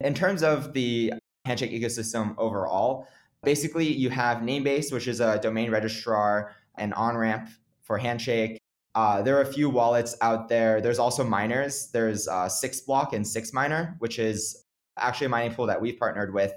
In 0.00 0.14
terms 0.14 0.42
of 0.44 0.72
the 0.72 1.12
Handshake 1.44 1.72
ecosystem 1.72 2.34
overall, 2.38 3.08
basically 3.42 3.86
you 3.86 4.10
have 4.10 4.38
Namebase, 4.38 4.92
which 4.92 5.08
is 5.08 5.20
a 5.20 5.40
domain 5.40 5.70
registrar 5.70 6.54
and 6.76 6.94
on 6.94 7.16
ramp 7.16 7.48
for 7.82 7.98
Handshake. 7.98 8.57
Uh, 8.98 9.22
there 9.22 9.36
are 9.36 9.42
a 9.42 9.52
few 9.52 9.70
wallets 9.70 10.16
out 10.22 10.48
there. 10.48 10.80
There's 10.80 10.98
also 10.98 11.22
miners. 11.22 11.88
There's 11.92 12.26
uh, 12.26 12.48
Block 12.84 13.12
and 13.12 13.24
Six 13.24 13.52
Miner, 13.52 13.94
which 14.00 14.18
is 14.18 14.64
actually 14.98 15.26
a 15.26 15.28
mining 15.28 15.54
pool 15.54 15.66
that 15.66 15.80
we've 15.80 15.96
partnered 15.96 16.34
with 16.34 16.52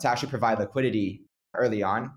to 0.00 0.08
actually 0.08 0.30
provide 0.30 0.58
liquidity 0.58 1.26
early 1.54 1.82
on. 1.82 2.10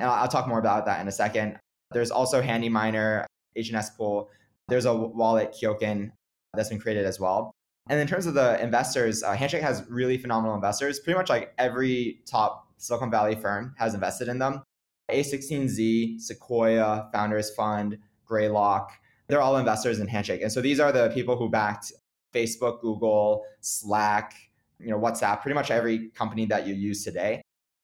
And 0.00 0.10
I'll, 0.10 0.22
I'll 0.22 0.28
talk 0.28 0.48
more 0.48 0.58
about 0.58 0.84
that 0.86 1.00
in 1.00 1.06
a 1.06 1.12
second. 1.12 1.56
There's 1.92 2.10
also 2.10 2.42
Handy 2.42 2.68
Miner, 2.68 3.24
HNS 3.56 3.96
pool. 3.96 4.30
There's 4.66 4.84
a 4.84 4.92
wallet, 4.92 5.54
Kyokan, 5.54 6.10
that's 6.52 6.70
been 6.70 6.80
created 6.80 7.06
as 7.06 7.20
well. 7.20 7.52
And 7.88 8.00
in 8.00 8.08
terms 8.08 8.26
of 8.26 8.34
the 8.34 8.60
investors, 8.60 9.22
uh, 9.22 9.34
Handshake 9.34 9.62
has 9.62 9.84
really 9.88 10.18
phenomenal 10.18 10.56
investors. 10.56 10.98
Pretty 10.98 11.16
much 11.16 11.28
like 11.28 11.54
every 11.56 12.18
top 12.26 12.66
Silicon 12.78 13.12
Valley 13.12 13.36
firm 13.36 13.76
has 13.78 13.94
invested 13.94 14.26
in 14.26 14.40
them. 14.40 14.64
A16Z, 15.08 16.20
Sequoia, 16.20 17.10
Founders 17.12 17.54
Fund, 17.54 17.98
Greylock, 18.24 18.90
they're 19.26 19.40
all 19.40 19.56
investors 19.56 20.00
in 20.00 20.06
Handshake. 20.06 20.42
And 20.42 20.52
so 20.52 20.60
these 20.60 20.80
are 20.80 20.92
the 20.92 21.10
people 21.10 21.36
who 21.36 21.48
backed 21.48 21.92
Facebook, 22.34 22.80
Google, 22.80 23.44
Slack, 23.60 24.34
you 24.78 24.90
know, 24.90 24.98
WhatsApp, 24.98 25.40
pretty 25.40 25.54
much 25.54 25.70
every 25.70 26.10
company 26.10 26.46
that 26.46 26.66
you 26.66 26.74
use 26.74 27.04
today. 27.04 27.42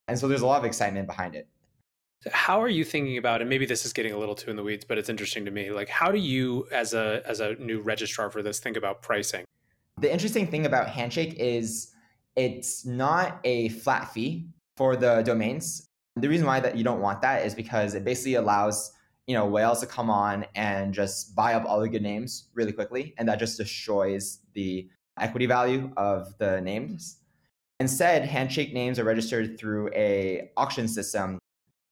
And 0.09 0.19
so 0.19 0.29
there's 0.29 0.43
a 0.43 0.47
lot 0.47 0.59
of 0.59 0.65
excitement 0.65 1.07
behind 1.07 1.35
it. 1.35 1.49
How 2.33 2.61
are 2.61 2.69
you 2.69 2.85
thinking 2.85 3.17
about, 3.17 3.41
and 3.41 3.49
maybe 3.49 3.65
this 3.65 3.87
is 3.87 3.95
getting 3.95 4.13
a 4.13 4.19
little 4.19 4.35
too 4.35 4.51
in 4.51 4.57
the 4.57 4.63
weeds, 4.63 4.85
but 4.85 4.99
it's 4.99 5.09
interesting 5.09 5.45
to 5.47 5.51
me. 5.51 5.71
Like, 5.71 5.89
how 5.89 6.11
do 6.13 6.19
you, 6.19 6.67
as 6.71 6.93
a 6.93 7.23
as 7.25 7.41
a 7.41 7.55
new 7.55 7.81
registrar 7.81 8.29
for 8.31 8.43
this, 8.43 8.59
think 8.59 8.77
about 8.77 9.01
pricing? 9.01 9.45
The 9.99 10.13
interesting 10.13 10.47
thing 10.47 10.67
about 10.67 10.89
Handshake 10.89 11.35
is 11.39 11.93
it's 12.37 12.85
not 12.85 13.41
a 13.45 13.71
flat 13.71 14.13
fee 14.13 14.49
for 14.77 14.97
the 14.97 15.23
domains. 15.23 15.87
The 16.17 16.29
reason 16.29 16.47
why 16.47 16.61
that 16.61 16.77
you 16.77 16.85
don't 16.85 17.01
want 17.01 17.23
that 17.23 17.47
is 17.47 17.55
because 17.55 17.95
it 17.95 18.05
basically 18.05 18.35
allows 18.35 18.93
you 19.27 19.35
know 19.35 19.47
whales 19.47 19.81
to 19.81 19.87
come 19.87 20.11
on 20.11 20.47
and 20.55 20.93
just 20.93 21.35
buy 21.35 21.55
up 21.55 21.65
all 21.65 21.81
the 21.81 21.89
good 21.89 22.03
names 22.03 22.49
really 22.55 22.73
quickly, 22.73 23.15
and 23.19 23.29
that 23.29 23.39
just 23.39 23.57
destroys 23.59 24.41
the 24.55 24.89
equity 25.19 25.47
value 25.47 25.93
of 25.97 26.37
the 26.39 26.61
names. 26.61 27.19
Instead, 27.79 28.25
Handshake 28.25 28.75
names 28.75 28.99
are 28.99 29.05
registered 29.05 29.59
through 29.59 29.91
a 29.95 30.51
auction 30.57 30.87
system. 30.87 31.39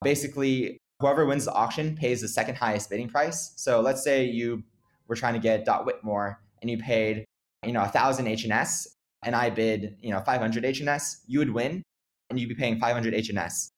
Basically, 0.03 0.79
whoever 1.01 1.25
wins 1.27 1.45
the 1.45 1.53
auction 1.53 1.97
pays 1.97 2.21
the 2.21 2.29
second 2.29 2.57
highest 2.57 2.91
bidding 2.91 3.09
price. 3.09 3.53
So 3.57 3.81
let's 3.81 4.03
say 4.03 4.25
you 4.25 4.63
were 5.07 5.17
trying 5.17 5.35
to 5.35 5.41
get 5.41 5.65
Dot 5.65 5.87
Whitmore 5.87 6.41
and 6.61 6.71
you 6.71 6.79
paid 6.79 7.25
you 7.65 7.73
know, 7.73 7.83
a 7.83 7.89
thousand 7.89 8.27
HNS 8.27 8.87
and 9.25 9.35
I 9.35 9.51
bid, 9.51 9.97
you 10.01 10.11
know, 10.11 10.21
500 10.21 10.65
HNS, 10.65 11.19
you 11.27 11.39
would 11.41 11.51
win 11.51 11.83
and 12.31 12.39
you'd 12.39 12.49
be 12.49 12.55
paying 12.55 12.79
500 12.79 13.15
HNS. 13.15 13.69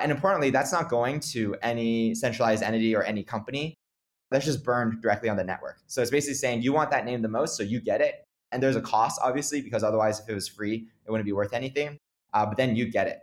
And 0.00 0.10
importantly, 0.10 0.50
that's 0.50 0.72
not 0.72 0.88
going 0.88 1.20
to 1.20 1.56
any 1.62 2.14
centralized 2.14 2.62
entity 2.62 2.94
or 2.94 3.02
any 3.02 3.22
company. 3.22 3.74
That's 4.30 4.44
just 4.44 4.64
burned 4.64 5.00
directly 5.00 5.28
on 5.28 5.36
the 5.36 5.44
network. 5.44 5.78
So 5.86 6.02
it's 6.02 6.10
basically 6.10 6.34
saying 6.34 6.62
you 6.62 6.72
want 6.72 6.90
that 6.90 7.04
name 7.04 7.22
the 7.22 7.28
most, 7.28 7.56
so 7.56 7.62
you 7.62 7.80
get 7.80 8.00
it. 8.00 8.24
And 8.52 8.62
there's 8.62 8.76
a 8.76 8.80
cost, 8.80 9.20
obviously, 9.22 9.60
because 9.60 9.82
otherwise, 9.82 10.20
if 10.20 10.28
it 10.28 10.34
was 10.34 10.48
free, 10.48 10.88
it 11.06 11.10
wouldn't 11.10 11.26
be 11.26 11.32
worth 11.32 11.52
anything. 11.52 11.98
Uh, 12.32 12.46
but 12.46 12.56
then 12.56 12.74
you 12.74 12.90
get 12.90 13.06
it. 13.06 13.20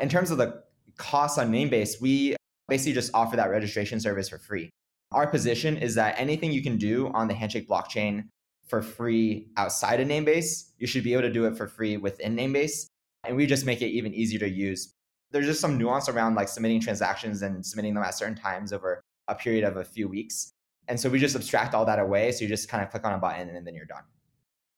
In 0.00 0.08
terms 0.08 0.30
of 0.30 0.38
the 0.38 0.62
costs 0.96 1.38
on 1.38 1.50
Namebase, 1.50 2.00
we 2.00 2.36
basically 2.68 2.92
just 2.92 3.10
offer 3.14 3.36
that 3.36 3.50
registration 3.50 3.98
service 4.00 4.28
for 4.28 4.38
free. 4.38 4.70
Our 5.10 5.26
position 5.26 5.76
is 5.76 5.94
that 5.94 6.14
anything 6.18 6.52
you 6.52 6.62
can 6.62 6.76
do 6.76 7.08
on 7.08 7.28
the 7.28 7.34
Handshake 7.34 7.68
blockchain 7.68 8.28
for 8.68 8.82
free 8.82 9.48
outside 9.56 10.00
of 10.00 10.08
Namebase, 10.08 10.72
you 10.78 10.86
should 10.86 11.02
be 11.02 11.14
able 11.14 11.22
to 11.22 11.32
do 11.32 11.46
it 11.46 11.56
for 11.56 11.66
free 11.66 11.96
within 11.96 12.36
Namebase. 12.36 12.86
And 13.24 13.36
we 13.36 13.46
just 13.46 13.64
make 13.64 13.82
it 13.82 13.88
even 13.88 14.14
easier 14.14 14.38
to 14.40 14.48
use. 14.48 14.92
There's 15.30 15.46
just 15.46 15.60
some 15.60 15.76
nuance 15.76 16.08
around 16.08 16.34
like 16.34 16.48
submitting 16.48 16.80
transactions 16.80 17.42
and 17.42 17.64
submitting 17.64 17.94
them 17.94 18.02
at 18.02 18.14
certain 18.14 18.36
times 18.36 18.72
over 18.72 19.02
a 19.28 19.34
period 19.34 19.64
of 19.64 19.76
a 19.76 19.84
few 19.84 20.08
weeks. 20.08 20.52
And 20.88 20.98
so 20.98 21.10
we 21.10 21.18
just 21.18 21.36
abstract 21.36 21.74
all 21.74 21.84
that 21.84 21.98
away. 21.98 22.32
So 22.32 22.42
you 22.42 22.48
just 22.48 22.68
kind 22.68 22.82
of 22.82 22.90
click 22.90 23.04
on 23.04 23.12
a 23.12 23.18
button 23.18 23.50
and 23.50 23.66
then 23.66 23.74
you're 23.74 23.84
done. 23.84 24.04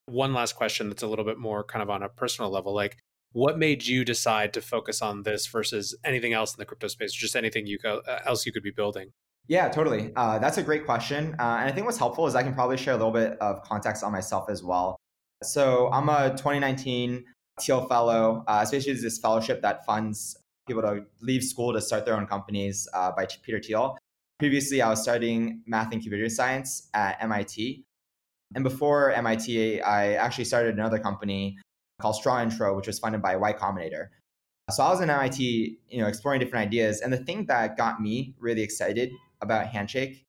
One 0.06 0.34
last 0.34 0.54
question 0.54 0.88
that's 0.88 1.04
a 1.04 1.06
little 1.06 1.24
bit 1.24 1.38
more 1.38 1.62
kind 1.62 1.82
of 1.82 1.90
on 1.90 2.02
a 2.02 2.08
personal 2.08 2.50
level. 2.50 2.74
Like, 2.74 2.96
what 3.32 3.58
made 3.58 3.86
you 3.86 4.04
decide 4.04 4.52
to 4.54 4.60
focus 4.60 5.00
on 5.02 5.22
this 5.22 5.46
versus 5.46 5.96
anything 6.04 6.32
else 6.32 6.52
in 6.52 6.58
the 6.58 6.64
crypto 6.64 6.88
space, 6.88 7.16
or 7.16 7.20
just 7.20 7.36
anything 7.36 7.64
you 7.64 7.78
go, 7.78 8.02
uh, 8.08 8.18
else 8.26 8.44
you 8.44 8.52
could 8.52 8.64
be 8.64 8.72
building? 8.72 9.12
Yeah, 9.46 9.68
totally. 9.68 10.12
Uh, 10.16 10.40
that's 10.40 10.58
a 10.58 10.64
great 10.64 10.84
question. 10.84 11.36
Uh, 11.38 11.58
and 11.60 11.68
I 11.68 11.72
think 11.72 11.86
what's 11.86 11.98
helpful 11.98 12.26
is 12.26 12.34
I 12.34 12.42
can 12.42 12.54
probably 12.54 12.76
share 12.76 12.94
a 12.94 12.96
little 12.96 13.12
bit 13.12 13.38
of 13.40 13.62
context 13.62 14.02
on 14.02 14.10
myself 14.10 14.50
as 14.50 14.64
well. 14.64 14.96
So 15.44 15.88
I'm 15.92 16.08
a 16.08 16.30
2019 16.30 17.24
Thiel 17.60 17.86
Fellow. 17.86 18.44
Uh, 18.46 18.60
especially 18.62 18.94
this 18.94 19.18
fellowship 19.18 19.62
that 19.62 19.84
funds 19.84 20.36
people 20.70 20.82
to 20.82 21.04
leave 21.20 21.42
school 21.42 21.72
to 21.72 21.80
start 21.80 22.04
their 22.04 22.14
own 22.14 22.26
companies 22.26 22.88
uh, 22.94 23.10
by 23.10 23.26
Peter 23.42 23.60
Thiel. 23.60 23.98
Previously, 24.38 24.80
I 24.80 24.88
was 24.88 25.02
studying 25.02 25.62
math 25.66 25.92
and 25.92 26.00
computer 26.00 26.28
science 26.28 26.88
at 26.94 27.22
MIT. 27.22 27.84
And 28.54 28.64
before 28.64 29.12
MIT, 29.12 29.80
I 29.82 30.14
actually 30.14 30.44
started 30.44 30.74
another 30.74 30.98
company 30.98 31.58
called 32.00 32.16
Straw 32.16 32.42
Intro, 32.42 32.76
which 32.76 32.86
was 32.86 32.98
funded 32.98 33.20
by 33.20 33.36
Y 33.36 33.52
Combinator. 33.52 34.08
So 34.70 34.84
I 34.84 34.90
was 34.90 35.00
in 35.00 35.10
MIT, 35.10 35.78
you 35.88 36.00
know, 36.00 36.06
exploring 36.06 36.40
different 36.40 36.66
ideas. 36.66 37.00
And 37.00 37.12
the 37.12 37.18
thing 37.18 37.46
that 37.46 37.76
got 37.76 38.00
me 38.00 38.34
really 38.38 38.62
excited 38.62 39.10
about 39.40 39.66
Handshake, 39.66 40.24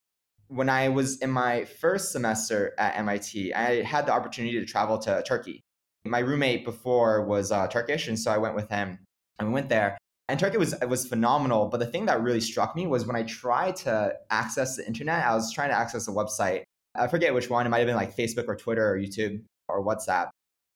when 0.48 0.70
I 0.70 0.90
was 0.90 1.20
in 1.20 1.30
my 1.30 1.66
first 1.66 2.12
semester 2.12 2.74
at 2.78 2.98
MIT, 2.98 3.54
I 3.54 3.84
had 3.84 4.08
the 4.08 4.12
opportunity 4.12 4.60
to 4.60 4.66
travel 4.66 4.98
to 5.00 5.24
Turkey. 5.26 5.62
My 6.06 6.20
roommate 6.20 6.66
before 6.66 7.24
was 7.26 7.52
uh, 7.52 7.68
Turkish, 7.68 8.08
and 8.08 8.18
so 8.18 8.32
I 8.32 8.40
went 8.40 8.56
with 8.56 8.70
him. 8.70 9.00
And 9.40 9.48
we 9.48 9.54
went 9.54 9.70
there, 9.70 9.98
and 10.32 10.40
Turkey 10.40 10.58
was 10.58 10.74
was 10.88 11.06
phenomenal. 11.06 11.68
But 11.68 11.80
the 11.80 11.86
thing 11.86 12.06
that 12.08 12.22
really 12.22 12.42
struck 12.42 12.76
me 12.76 12.88
was 12.88 13.06
when 13.06 13.16
I 13.16 13.24
tried 13.24 13.76
to 13.78 14.14
access 14.30 14.78
the 14.78 14.88
internet. 14.88 15.26
I 15.26 15.36
was 15.36 15.54
trying 15.54 15.70
to 15.70 15.78
access 15.78 16.08
a 16.08 16.12
website. 16.12 16.64
I 16.96 17.08
forget 17.08 17.34
which 17.34 17.50
one. 17.50 17.66
It 17.66 17.70
might 17.70 17.80
have 17.80 17.88
been 17.88 17.96
like 17.96 18.16
Facebook 18.16 18.48
or 18.48 18.56
Twitter 18.56 18.92
or 18.92 18.98
YouTube 18.98 19.44
or 19.70 19.86
WhatsApp, 19.86 20.30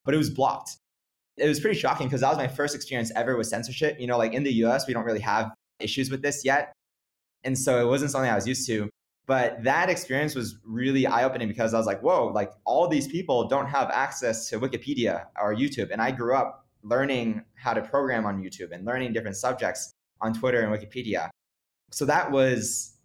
but 0.05 0.13
it 0.13 0.17
was 0.17 0.29
blocked 0.29 0.77
it 1.37 1.47
was 1.47 1.59
pretty 1.59 1.77
shocking 1.77 2.07
because 2.07 2.21
that 2.21 2.29
was 2.29 2.37
my 2.37 2.47
first 2.47 2.75
experience 2.75 3.11
ever 3.15 3.35
with 3.35 3.47
censorship. 3.47 3.99
You 3.99 4.07
know, 4.07 4.17
like 4.17 4.33
in 4.33 4.43
the 4.43 4.53
US, 4.65 4.87
we 4.87 4.93
don't 4.93 5.03
really 5.03 5.19
have 5.19 5.53
issues 5.79 6.09
with 6.09 6.21
this 6.21 6.45
yet. 6.45 6.71
And 7.43 7.57
so 7.57 7.81
it 7.81 7.89
wasn't 7.89 8.11
something 8.11 8.29
I 8.29 8.35
was 8.35 8.47
used 8.47 8.65
to. 8.67 8.89
But 9.27 9.63
that 9.63 9.89
experience 9.89 10.35
was 10.35 10.57
really 10.63 11.07
eye 11.07 11.23
opening 11.23 11.47
because 11.47 11.73
I 11.73 11.77
was 11.77 11.87
like, 11.87 12.01
whoa, 12.01 12.27
like 12.27 12.51
all 12.63 12.87
these 12.87 13.07
people 13.07 13.47
don't 13.47 13.65
have 13.65 13.89
access 13.89 14.49
to 14.49 14.59
Wikipedia 14.59 15.25
or 15.39 15.53
YouTube. 15.55 15.89
And 15.91 16.01
I 16.01 16.11
grew 16.11 16.35
up 16.35 16.64
learning 16.85 17.43
how 17.55 17.73
to 17.73 17.81
program 17.81 18.25
on 18.25 18.41
YouTube 18.41 18.71
and 18.71 18.85
learning 18.85 19.11
different 19.11 19.35
subjects 19.35 19.91
on 20.21 20.33
Twitter 20.33 20.61
and 20.61 20.71
Wikipedia. 20.71 21.29
So 21.91 22.05
that 22.05 22.31
was 22.31 22.95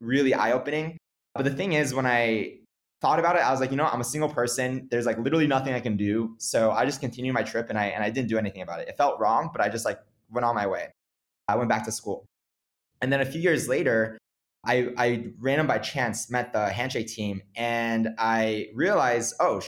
really 0.00 0.34
eye 0.34 0.52
opening. 0.52 0.98
But 1.34 1.44
the 1.44 1.54
thing 1.54 1.72
is, 1.72 1.94
when 1.94 2.06
I 2.06 2.58
thought 3.00 3.18
about 3.18 3.36
it, 3.36 3.42
I 3.42 3.50
was 3.50 3.60
like, 3.60 3.70
you 3.70 3.76
know, 3.76 3.86
I'm 3.86 4.00
a 4.00 4.04
single 4.04 4.28
person. 4.28 4.88
There's 4.90 5.06
like 5.06 5.18
literally 5.18 5.46
nothing 5.46 5.72
I 5.72 5.80
can 5.80 5.96
do. 5.96 6.34
So 6.38 6.72
I 6.72 6.84
just 6.84 7.00
continued 7.00 7.32
my 7.32 7.42
trip 7.42 7.70
and 7.70 7.78
I 7.78 7.86
and 7.86 8.02
I 8.02 8.10
didn't 8.10 8.28
do 8.28 8.38
anything 8.38 8.62
about 8.62 8.80
it. 8.80 8.88
It 8.88 8.96
felt 8.96 9.20
wrong, 9.20 9.50
but 9.52 9.60
I 9.60 9.68
just 9.68 9.84
like 9.84 10.00
went 10.30 10.44
on 10.44 10.54
my 10.54 10.66
way. 10.66 10.90
I 11.46 11.56
went 11.56 11.68
back 11.68 11.84
to 11.84 11.92
school. 11.92 12.26
And 13.00 13.12
then 13.12 13.20
a 13.20 13.24
few 13.24 13.40
years 13.40 13.68
later, 13.68 14.18
I, 14.66 14.88
I 14.98 15.28
random 15.38 15.68
by 15.68 15.78
chance 15.78 16.30
met 16.30 16.52
the 16.52 16.68
handshake 16.68 17.06
team 17.06 17.42
and 17.54 18.08
I 18.18 18.68
realized, 18.74 19.34
oh, 19.38 19.62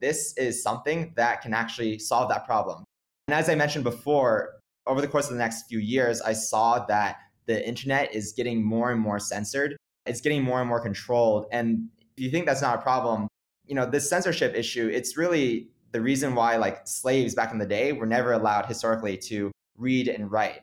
this 0.00 0.36
is 0.36 0.62
something 0.62 1.14
that 1.16 1.40
can 1.40 1.54
actually 1.54 1.98
solve 1.98 2.28
that 2.28 2.44
problem. 2.44 2.84
And 3.28 3.34
as 3.34 3.48
I 3.48 3.54
mentioned 3.54 3.84
before, 3.84 4.60
over 4.86 5.00
the 5.00 5.08
course 5.08 5.26
of 5.26 5.32
the 5.32 5.38
next 5.38 5.66
few 5.68 5.78
years, 5.78 6.20
I 6.20 6.34
saw 6.34 6.84
that 6.86 7.16
the 7.46 7.66
internet 7.66 8.14
is 8.14 8.32
getting 8.32 8.62
more 8.62 8.90
and 8.90 9.00
more 9.00 9.18
censored. 9.18 9.76
It's 10.06 10.20
getting 10.20 10.42
more 10.42 10.60
and 10.60 10.68
more 10.68 10.80
controlled. 10.80 11.46
And 11.50 11.88
if 12.16 12.22
you 12.22 12.30
think 12.30 12.46
that's 12.46 12.62
not 12.62 12.78
a 12.78 12.82
problem, 12.82 13.28
you 13.66 13.74
know, 13.74 13.86
this 13.86 14.08
censorship 14.08 14.54
issue, 14.54 14.90
it's 14.92 15.16
really 15.16 15.68
the 15.92 16.00
reason 16.00 16.34
why 16.34 16.56
like 16.56 16.86
slaves 16.86 17.34
back 17.34 17.52
in 17.52 17.58
the 17.58 17.66
day 17.66 17.92
were 17.92 18.06
never 18.06 18.32
allowed 18.32 18.66
historically 18.66 19.16
to 19.16 19.50
read 19.78 20.08
and 20.08 20.30
write. 20.30 20.60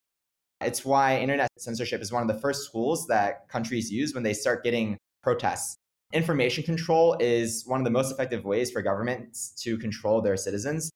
It's 0.60 0.86
why 0.86 1.17
internet 1.17 1.50
censorship 1.58 2.02
is 2.02 2.12
one 2.12 2.21
of 2.21 2.28
the 2.28 2.39
first 2.39 2.71
tools 2.71 3.08
that 3.08 3.50
countries 3.50 3.91
use 3.91 4.13
when 4.13 4.24
they 4.24 4.34
start 4.34 4.63
getting 4.63 4.97
protests. 5.24 5.76
Information 6.13 6.63
control 6.63 7.15
is 7.19 7.63
one 7.65 7.80
of 7.80 7.86
the 7.86 7.91
most 7.91 8.12
effective 8.12 8.45
ways 8.45 8.69
for 8.69 8.82
governments 8.82 9.54
to 9.63 9.78
control 9.78 10.21
their 10.21 10.38
citizens, 10.38 10.91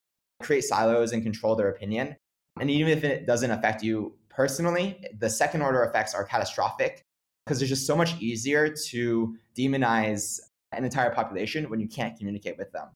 create 0.46 0.64
silos 0.64 1.12
and 1.12 1.24
control 1.24 1.56
their 1.56 1.70
opinion. 1.70 2.16
And 2.60 2.70
even 2.72 2.98
if 2.98 3.04
it 3.04 3.26
doesn't 3.26 3.52
affect 3.52 3.84
you 3.84 4.14
personally, 4.30 5.04
the 5.20 5.30
second 5.30 5.62
order 5.62 5.84
effects 5.84 6.14
are 6.14 6.24
catastrophic 6.24 7.02
because 7.46 7.62
it's 7.62 7.70
just 7.70 7.86
so 7.86 7.96
much 7.96 8.20
easier 8.22 8.70
to 8.70 9.36
demonize 9.58 10.40
an 10.72 10.84
entire 10.84 11.14
population 11.14 11.70
when 11.70 11.80
you 11.80 11.88
can't 11.88 12.18
communicate 12.18 12.58
with 12.58 12.72
them. 12.72 12.88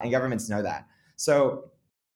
And 0.00 0.10
governments 0.10 0.48
know 0.48 0.62
that. 0.62 0.86
So 1.16 1.70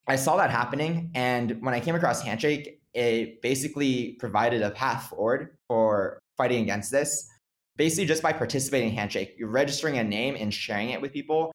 I 0.07 0.17
saw 0.17 0.37
that 0.37 0.51
happening. 0.51 1.11
And 1.15 1.61
when 1.61 1.75
I 1.75 1.81
came 1.81 1.95
across 1.95 2.23
Handshake, 2.23 2.81
it 2.95 3.41
basically 3.43 4.13
provided 4.19 4.63
a 4.63 4.71
path 4.71 5.09
forward 5.09 5.57
for 5.69 6.19
fighting 6.37 6.63
against 6.63 6.91
this. 6.91 7.29
Basically, 7.77 8.07
just 8.07 8.23
by 8.23 8.33
participating 8.33 8.91
in 8.91 8.95
Handshake, 8.95 9.35
you're 9.39 9.49
registering 9.49 9.99
a 9.99 10.05
name 10.05 10.37
and 10.39 10.53
sharing 10.53 10.91
it 10.91 11.01
with 11.01 11.13
people 11.13 11.52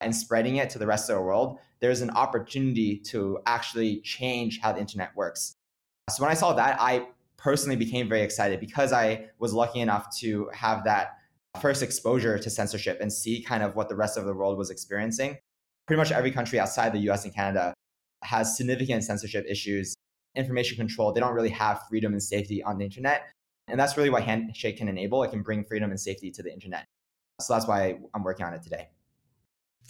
and 0.00 0.14
spreading 0.14 0.56
it 0.56 0.70
to 0.70 0.78
the 0.78 0.86
rest 0.86 1.10
of 1.10 1.16
the 1.16 1.22
world, 1.22 1.58
there's 1.80 2.00
an 2.00 2.10
opportunity 2.10 2.98
to 2.98 3.38
actually 3.46 4.00
change 4.00 4.60
how 4.60 4.72
the 4.72 4.80
internet 4.80 5.14
works. 5.16 5.54
So 6.10 6.22
when 6.22 6.30
I 6.30 6.34
saw 6.34 6.52
that, 6.54 6.80
I 6.80 7.06
personally 7.36 7.76
became 7.76 8.08
very 8.08 8.22
excited 8.22 8.60
because 8.60 8.92
I 8.92 9.28
was 9.38 9.52
lucky 9.52 9.80
enough 9.80 10.14
to 10.18 10.50
have 10.52 10.84
that 10.84 11.12
first 11.60 11.82
exposure 11.82 12.38
to 12.38 12.50
censorship 12.50 12.98
and 13.00 13.12
see 13.12 13.42
kind 13.42 13.62
of 13.62 13.74
what 13.74 13.88
the 13.88 13.96
rest 13.96 14.16
of 14.16 14.24
the 14.24 14.34
world 14.34 14.58
was 14.58 14.70
experiencing. 14.70 15.38
Pretty 15.86 15.98
much 15.98 16.12
every 16.12 16.30
country 16.30 16.60
outside 16.60 16.92
the 16.92 17.10
US 17.10 17.24
and 17.24 17.34
Canada 17.34 17.74
has 18.22 18.56
significant 18.56 19.02
censorship 19.04 19.46
issues, 19.48 19.94
information 20.36 20.76
control. 20.76 21.12
They 21.12 21.20
don't 21.20 21.34
really 21.34 21.50
have 21.50 21.82
freedom 21.88 22.12
and 22.12 22.22
safety 22.22 22.62
on 22.62 22.78
the 22.78 22.84
internet. 22.84 23.30
And 23.68 23.78
that's 23.78 23.96
really 23.96 24.10
what 24.10 24.22
Handshake 24.22 24.76
can 24.76 24.88
enable. 24.88 25.22
It 25.22 25.30
can 25.30 25.42
bring 25.42 25.64
freedom 25.64 25.90
and 25.90 25.98
safety 25.98 26.30
to 26.32 26.42
the 26.42 26.52
internet. 26.52 26.84
So 27.40 27.54
that's 27.54 27.66
why 27.66 27.98
I'm 28.14 28.22
working 28.22 28.44
on 28.44 28.52
it 28.52 28.62
today. 28.62 28.88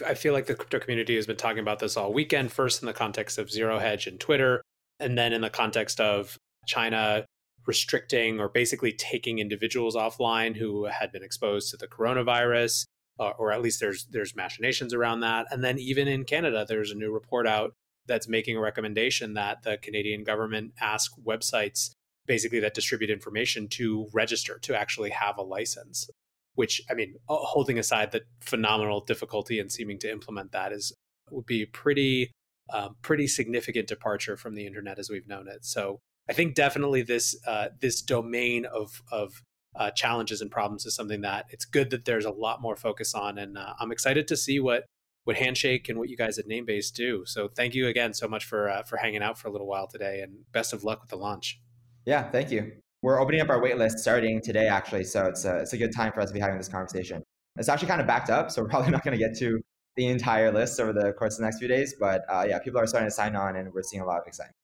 I 0.06 0.14
feel 0.14 0.32
like 0.32 0.46
the 0.46 0.54
crypto 0.54 0.78
community 0.78 1.16
has 1.16 1.26
been 1.26 1.36
talking 1.36 1.60
about 1.60 1.78
this 1.78 1.96
all 1.96 2.12
weekend, 2.12 2.52
first 2.52 2.82
in 2.82 2.86
the 2.86 2.92
context 2.92 3.38
of 3.38 3.50
Zero 3.50 3.78
Hedge 3.78 4.06
and 4.06 4.18
Twitter, 4.18 4.62
and 4.98 5.16
then 5.16 5.32
in 5.32 5.40
the 5.40 5.50
context 5.50 6.00
of 6.00 6.36
China 6.66 7.26
restricting 7.66 8.40
or 8.40 8.48
basically 8.48 8.92
taking 8.92 9.38
individuals 9.38 9.94
offline 9.94 10.56
who 10.56 10.86
had 10.86 11.12
been 11.12 11.22
exposed 11.22 11.70
to 11.70 11.76
the 11.76 11.86
coronavirus, 11.86 12.84
uh, 13.18 13.32
or 13.38 13.52
at 13.52 13.62
least 13.62 13.80
there's 13.80 14.06
there's 14.06 14.34
machinations 14.34 14.94
around 14.94 15.20
that. 15.20 15.46
And 15.50 15.62
then 15.62 15.78
even 15.78 16.08
in 16.08 16.24
Canada, 16.24 16.64
there's 16.66 16.90
a 16.90 16.96
new 16.96 17.12
report 17.12 17.46
out 17.46 17.74
that's 18.06 18.28
making 18.28 18.56
a 18.56 18.60
recommendation 18.60 19.34
that 19.34 19.62
the 19.62 19.76
Canadian 19.76 20.24
government 20.24 20.72
ask 20.80 21.12
websites 21.24 21.90
basically 22.26 22.60
that 22.60 22.74
distribute 22.74 23.10
information 23.10 23.68
to 23.68 24.08
register 24.12 24.58
to 24.62 24.78
actually 24.78 25.10
have 25.10 25.36
a 25.36 25.42
license. 25.42 26.08
Which 26.54 26.82
I 26.90 26.94
mean, 26.94 27.14
holding 27.28 27.78
aside 27.78 28.12
the 28.12 28.22
phenomenal 28.40 29.00
difficulty 29.00 29.58
in 29.58 29.70
seeming 29.70 29.98
to 30.00 30.10
implement 30.10 30.52
that 30.52 30.72
is 30.72 30.92
would 31.30 31.46
be 31.46 31.64
pretty 31.66 32.32
um, 32.72 32.96
pretty 33.02 33.26
significant 33.26 33.88
departure 33.88 34.36
from 34.36 34.54
the 34.54 34.66
internet 34.66 34.98
as 34.98 35.10
we've 35.10 35.26
known 35.26 35.48
it. 35.48 35.64
So 35.64 36.00
I 36.28 36.32
think 36.32 36.54
definitely 36.54 37.02
this 37.02 37.36
uh, 37.46 37.68
this 37.80 38.02
domain 38.02 38.66
of 38.66 39.02
of 39.10 39.42
uh, 39.76 39.90
challenges 39.90 40.40
and 40.40 40.50
problems 40.50 40.84
is 40.86 40.94
something 40.94 41.20
that 41.20 41.46
it's 41.50 41.64
good 41.64 41.90
that 41.90 42.04
there's 42.04 42.24
a 42.24 42.30
lot 42.30 42.60
more 42.60 42.76
focus 42.76 43.14
on, 43.14 43.38
and 43.38 43.56
uh, 43.56 43.74
I'm 43.78 43.92
excited 43.92 44.28
to 44.28 44.36
see 44.36 44.60
what 44.60 44.84
what 45.24 45.36
Handshake 45.36 45.88
and 45.88 45.98
what 45.98 46.08
you 46.08 46.16
guys 46.16 46.38
at 46.38 46.48
Namebase 46.48 46.92
do. 46.92 47.24
So 47.26 47.48
thank 47.48 47.74
you 47.74 47.86
again 47.88 48.14
so 48.14 48.28
much 48.28 48.44
for 48.44 48.68
uh, 48.68 48.82
for 48.82 48.96
hanging 48.96 49.22
out 49.22 49.38
for 49.38 49.48
a 49.48 49.52
little 49.52 49.66
while 49.66 49.86
today, 49.86 50.20
and 50.20 50.50
best 50.52 50.72
of 50.72 50.84
luck 50.84 51.00
with 51.00 51.10
the 51.10 51.16
launch. 51.16 51.60
Yeah, 52.06 52.30
thank 52.30 52.50
you. 52.50 52.72
We're 53.02 53.18
opening 53.18 53.40
up 53.40 53.48
our 53.48 53.60
waitlist 53.60 53.98
starting 53.98 54.42
today, 54.42 54.66
actually, 54.66 55.04
so 55.04 55.24
it's 55.26 55.46
a, 55.46 55.60
it's 55.60 55.72
a 55.72 55.78
good 55.78 55.94
time 55.94 56.12
for 56.12 56.20
us 56.20 56.28
to 56.28 56.34
be 56.34 56.40
having 56.40 56.58
this 56.58 56.68
conversation. 56.68 57.22
It's 57.56 57.70
actually 57.70 57.88
kind 57.88 58.00
of 58.00 58.06
backed 58.06 58.28
up, 58.28 58.50
so 58.50 58.62
we're 58.62 58.68
probably 58.74 58.90
not 58.90 59.04
going 59.04 59.18
to 59.18 59.22
get 59.22 59.36
to 59.38 59.58
the 59.96 60.06
entire 60.06 60.52
list 60.52 60.78
over 60.78 60.92
the 60.92 61.12
course 61.14 61.34
of 61.34 61.38
the 61.38 61.44
next 61.44 61.58
few 61.58 61.68
days. 61.68 61.94
But 61.98 62.22
uh, 62.28 62.44
yeah, 62.48 62.58
people 62.58 62.78
are 62.78 62.86
starting 62.86 63.08
to 63.08 63.14
sign 63.14 63.36
on, 63.36 63.56
and 63.56 63.72
we're 63.72 63.82
seeing 63.82 64.02
a 64.02 64.06
lot 64.06 64.20
of 64.20 64.26
excitement. 64.26 64.54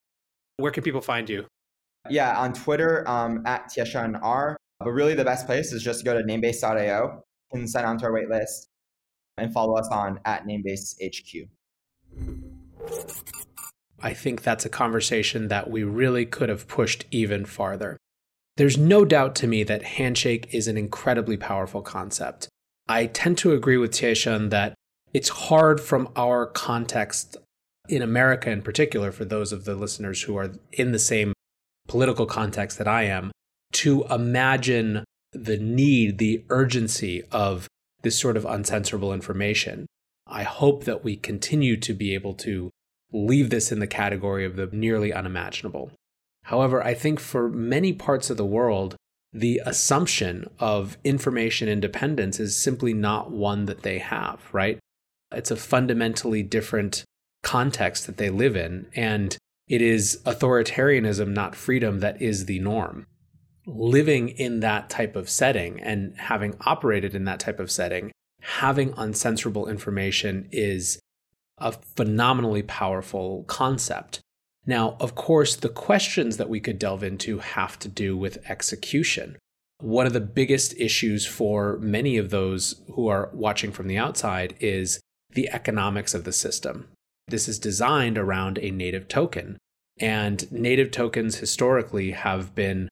Where 0.58 0.70
can 0.70 0.82
people 0.82 1.00
find 1.00 1.28
you? 1.28 1.46
Yeah, 2.10 2.38
on 2.38 2.52
Twitter 2.52 3.08
um, 3.08 3.42
at 3.46 3.70
Tieshun 3.70 4.18
R. 4.22 4.56
But 4.80 4.90
really, 4.90 5.14
the 5.14 5.24
best 5.24 5.46
place 5.46 5.72
is 5.72 5.82
just 5.82 6.00
to 6.00 6.04
go 6.04 6.14
to 6.14 6.22
namebase.io 6.22 7.22
and 7.52 7.68
sign 7.68 7.86
on 7.86 7.96
to 7.98 8.04
our 8.04 8.12
waitlist 8.12 8.66
and 9.38 9.52
follow 9.52 9.76
us 9.76 9.88
on 9.90 10.20
at 10.26 10.46
namebasehq. 10.46 11.48
I 14.02 14.12
think 14.12 14.42
that's 14.42 14.66
a 14.66 14.68
conversation 14.68 15.48
that 15.48 15.70
we 15.70 15.82
really 15.82 16.26
could 16.26 16.50
have 16.50 16.68
pushed 16.68 17.06
even 17.10 17.46
farther. 17.46 17.96
There's 18.56 18.78
no 18.78 19.04
doubt 19.04 19.34
to 19.36 19.46
me 19.46 19.64
that 19.64 19.82
Handshake 19.82 20.48
is 20.52 20.66
an 20.66 20.76
incredibly 20.76 21.36
powerful 21.36 21.82
concept. 21.82 22.48
I 22.88 23.06
tend 23.06 23.36
to 23.38 23.52
agree 23.52 23.76
with 23.76 23.92
Tieshun 23.92 24.50
that 24.50 24.74
it's 25.12 25.28
hard 25.28 25.80
from 25.80 26.08
our 26.16 26.46
context 26.46 27.36
in 27.88 28.02
America 28.02 28.50
in 28.50 28.62
particular, 28.62 29.12
for 29.12 29.24
those 29.24 29.52
of 29.52 29.64
the 29.64 29.74
listeners 29.74 30.22
who 30.22 30.36
are 30.36 30.52
in 30.72 30.92
the 30.92 30.98
same 30.98 31.32
political 31.86 32.26
context 32.26 32.78
that 32.78 32.88
I 32.88 33.04
am, 33.04 33.30
to 33.72 34.04
imagine 34.10 35.04
the 35.32 35.58
need, 35.58 36.18
the 36.18 36.44
urgency 36.48 37.22
of 37.30 37.68
this 38.02 38.18
sort 38.18 38.36
of 38.36 38.44
uncensorable 38.44 39.12
information. 39.12 39.86
I 40.26 40.42
hope 40.42 40.84
that 40.84 41.04
we 41.04 41.16
continue 41.16 41.76
to 41.76 41.94
be 41.94 42.14
able 42.14 42.34
to 42.34 42.70
leave 43.12 43.50
this 43.50 43.70
in 43.70 43.78
the 43.78 43.86
category 43.86 44.44
of 44.44 44.56
the 44.56 44.66
nearly 44.72 45.12
unimaginable. 45.12 45.92
However, 46.46 46.80
I 46.82 46.94
think 46.94 47.18
for 47.18 47.48
many 47.48 47.92
parts 47.92 48.30
of 48.30 48.36
the 48.36 48.46
world, 48.46 48.94
the 49.32 49.60
assumption 49.66 50.48
of 50.60 50.96
information 51.02 51.68
independence 51.68 52.38
is 52.38 52.56
simply 52.56 52.94
not 52.94 53.32
one 53.32 53.66
that 53.66 53.82
they 53.82 53.98
have, 53.98 54.48
right? 54.52 54.78
It's 55.32 55.50
a 55.50 55.56
fundamentally 55.56 56.44
different 56.44 57.02
context 57.42 58.06
that 58.06 58.16
they 58.16 58.30
live 58.30 58.54
in. 58.54 58.86
And 58.94 59.36
it 59.66 59.82
is 59.82 60.22
authoritarianism, 60.24 61.28
not 61.28 61.56
freedom, 61.56 61.98
that 61.98 62.22
is 62.22 62.46
the 62.46 62.60
norm. 62.60 63.06
Living 63.66 64.28
in 64.28 64.60
that 64.60 64.88
type 64.88 65.16
of 65.16 65.28
setting 65.28 65.80
and 65.80 66.16
having 66.16 66.54
operated 66.64 67.16
in 67.16 67.24
that 67.24 67.40
type 67.40 67.58
of 67.58 67.72
setting, 67.72 68.12
having 68.40 68.92
uncensorable 68.92 69.68
information 69.68 70.48
is 70.52 71.00
a 71.58 71.72
phenomenally 71.72 72.62
powerful 72.62 73.42
concept. 73.48 74.20
Now, 74.66 74.96
of 74.98 75.14
course, 75.14 75.54
the 75.54 75.68
questions 75.68 76.36
that 76.36 76.48
we 76.48 76.60
could 76.60 76.78
delve 76.78 77.04
into 77.04 77.38
have 77.38 77.78
to 77.78 77.88
do 77.88 78.16
with 78.16 78.44
execution. 78.50 79.36
One 79.80 80.06
of 80.06 80.12
the 80.12 80.20
biggest 80.20 80.74
issues 80.78 81.26
for 81.26 81.78
many 81.78 82.16
of 82.16 82.30
those 82.30 82.82
who 82.94 83.08
are 83.08 83.30
watching 83.32 83.70
from 83.70 83.86
the 83.86 83.98
outside 83.98 84.54
is 84.58 85.00
the 85.30 85.48
economics 85.50 86.14
of 86.14 86.24
the 86.24 86.32
system. 86.32 86.88
This 87.28 87.46
is 87.46 87.58
designed 87.58 88.18
around 88.18 88.58
a 88.58 88.70
native 88.70 89.06
token. 89.06 89.58
And 89.98 90.50
native 90.50 90.90
tokens 90.90 91.36
historically 91.36 92.12
have 92.12 92.54
been 92.54 92.88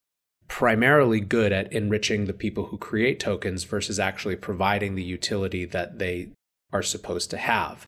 primarily 0.46 1.20
good 1.20 1.52
at 1.52 1.72
enriching 1.72 2.26
the 2.26 2.32
people 2.32 2.66
who 2.66 2.78
create 2.78 3.18
tokens 3.18 3.64
versus 3.64 3.98
actually 3.98 4.36
providing 4.36 4.94
the 4.94 5.02
utility 5.02 5.64
that 5.64 5.98
they 5.98 6.28
are 6.72 6.82
supposed 6.82 7.30
to 7.30 7.36
have. 7.36 7.86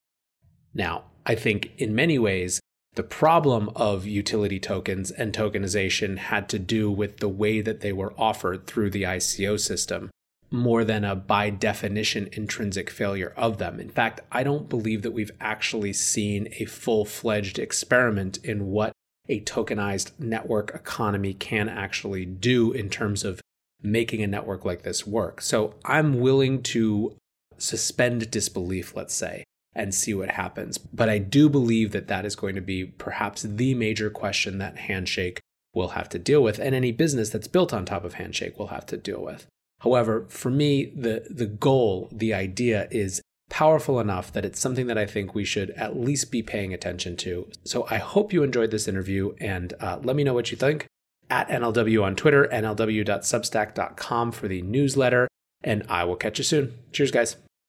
Now, 0.75 1.05
I 1.25 1.35
think 1.35 1.73
in 1.77 1.95
many 1.95 2.19
ways, 2.19 2.61
the 2.97 3.03
problem 3.03 3.71
of 3.77 4.07
utility 4.07 4.59
tokens 4.59 5.11
and 5.11 5.33
tokenization 5.33 6.17
had 6.17 6.49
to 6.49 6.59
do 6.59 6.91
with 6.91 7.19
the 7.19 7.29
way 7.29 7.61
that 7.61 7.81
they 7.81 7.93
were 7.93 8.15
offered 8.19 8.67
through 8.67 8.91
the 8.91 9.03
ICO 9.03 9.61
system 9.61 10.11
more 10.51 10.85
than 10.85 11.05
a 11.05 11.15
by 11.15 11.51
definition 11.51 12.29
intrinsic 12.33 12.89
failure 12.89 13.33
of 13.37 13.59
them. 13.59 13.81
In 13.81 13.91
fact, 13.91 14.21
I 14.33 14.43
don't 14.43 14.69
believe 14.69 15.03
that 15.03 15.11
we've 15.11 15.31
actually 15.41 15.93
seen 15.93 16.49
a 16.59 16.65
full 16.65 17.05
fledged 17.05 17.59
experiment 17.59 18.39
in 18.45 18.69
what 18.69 18.93
a 19.29 19.41
tokenized 19.41 20.13
network 20.19 20.73
economy 20.75 21.35
can 21.35 21.69
actually 21.69 22.25
do 22.25 22.73
in 22.73 22.89
terms 22.89 23.25
of 23.25 23.41
making 23.83 24.23
a 24.23 24.27
network 24.27 24.65
like 24.65 24.83
this 24.83 25.07
work. 25.07 25.43
So 25.43 25.75
I'm 25.85 26.21
willing 26.21 26.63
to 26.63 27.17
suspend 27.59 28.31
disbelief, 28.31 28.97
let's 28.97 29.15
say, 29.15 29.45
and 29.77 29.95
see 29.95 30.15
what 30.15 30.31
happens. 30.31 30.79
But 30.79 31.09
I 31.09 31.19
do 31.19 31.49
believe 31.49 31.93
that 31.93 32.09
that 32.09 32.25
is 32.25 32.35
going 32.35 32.57
to 32.57 32.61
be 32.61 32.85
perhaps 32.85 33.43
the 33.43 33.75
major 33.75 34.11
question 34.11 34.59
that 34.59 34.79
Handshake 34.79 35.41
will 35.75 35.89
have 35.89 36.09
to 36.09 36.19
deal 36.19 36.43
with, 36.43 36.59
and 36.59 36.75
any 36.75 36.91
business 36.91 37.31
that's 37.31 37.47
built 37.47 37.73
on 37.73 37.85
top 37.85 38.05
of 38.05 38.15
Handshake 38.15 38.59
will 38.59 38.69
have 38.69 38.87
to 38.87 38.97
deal 38.97 39.23
with. 39.23 39.47
However, 39.81 40.25
for 40.29 40.51
me, 40.51 40.87
the, 40.87 41.27
the 41.29 41.47
goal, 41.47 42.09
the 42.11 42.33
idea 42.33 42.89
is 42.91 43.21
powerful 43.51 44.01
enough 44.01 44.33
that 44.33 44.45
it's 44.45 44.59
something 44.59 44.87
that 44.87 44.99
I 44.99 45.07
think 45.07 45.35
we 45.35 45.45
should 45.45 45.71
at 45.73 45.97
least 45.97 46.33
be 46.33 46.43
paying 46.43 46.73
attention 46.73 47.17
to. 47.19 47.49
So 47.65 47.87
I 47.91 47.99
hope 47.99 48.33
you 48.33 48.43
enjoyed 48.43 48.71
this 48.71 48.89
interview 48.89 49.35
and 49.39 49.75
uh, 49.79 49.99
let 50.03 50.17
me 50.17 50.25
know 50.25 50.35
what 50.35 50.51
you 50.51 50.57
think 50.57 50.87
at 51.31 51.49
NLW 51.49 52.03
on 52.03 52.17
Twitter, 52.17 52.49
nlw.substack.com 52.53 54.33
for 54.33 54.49
the 54.49 54.63
newsletter, 54.63 55.29
and 55.63 55.85
I 55.89 56.05
will 56.05 56.17
catch 56.17 56.39
you 56.39 56.45
soon. 56.45 56.75
Cheers, 56.93 57.11
guys. 57.11 57.37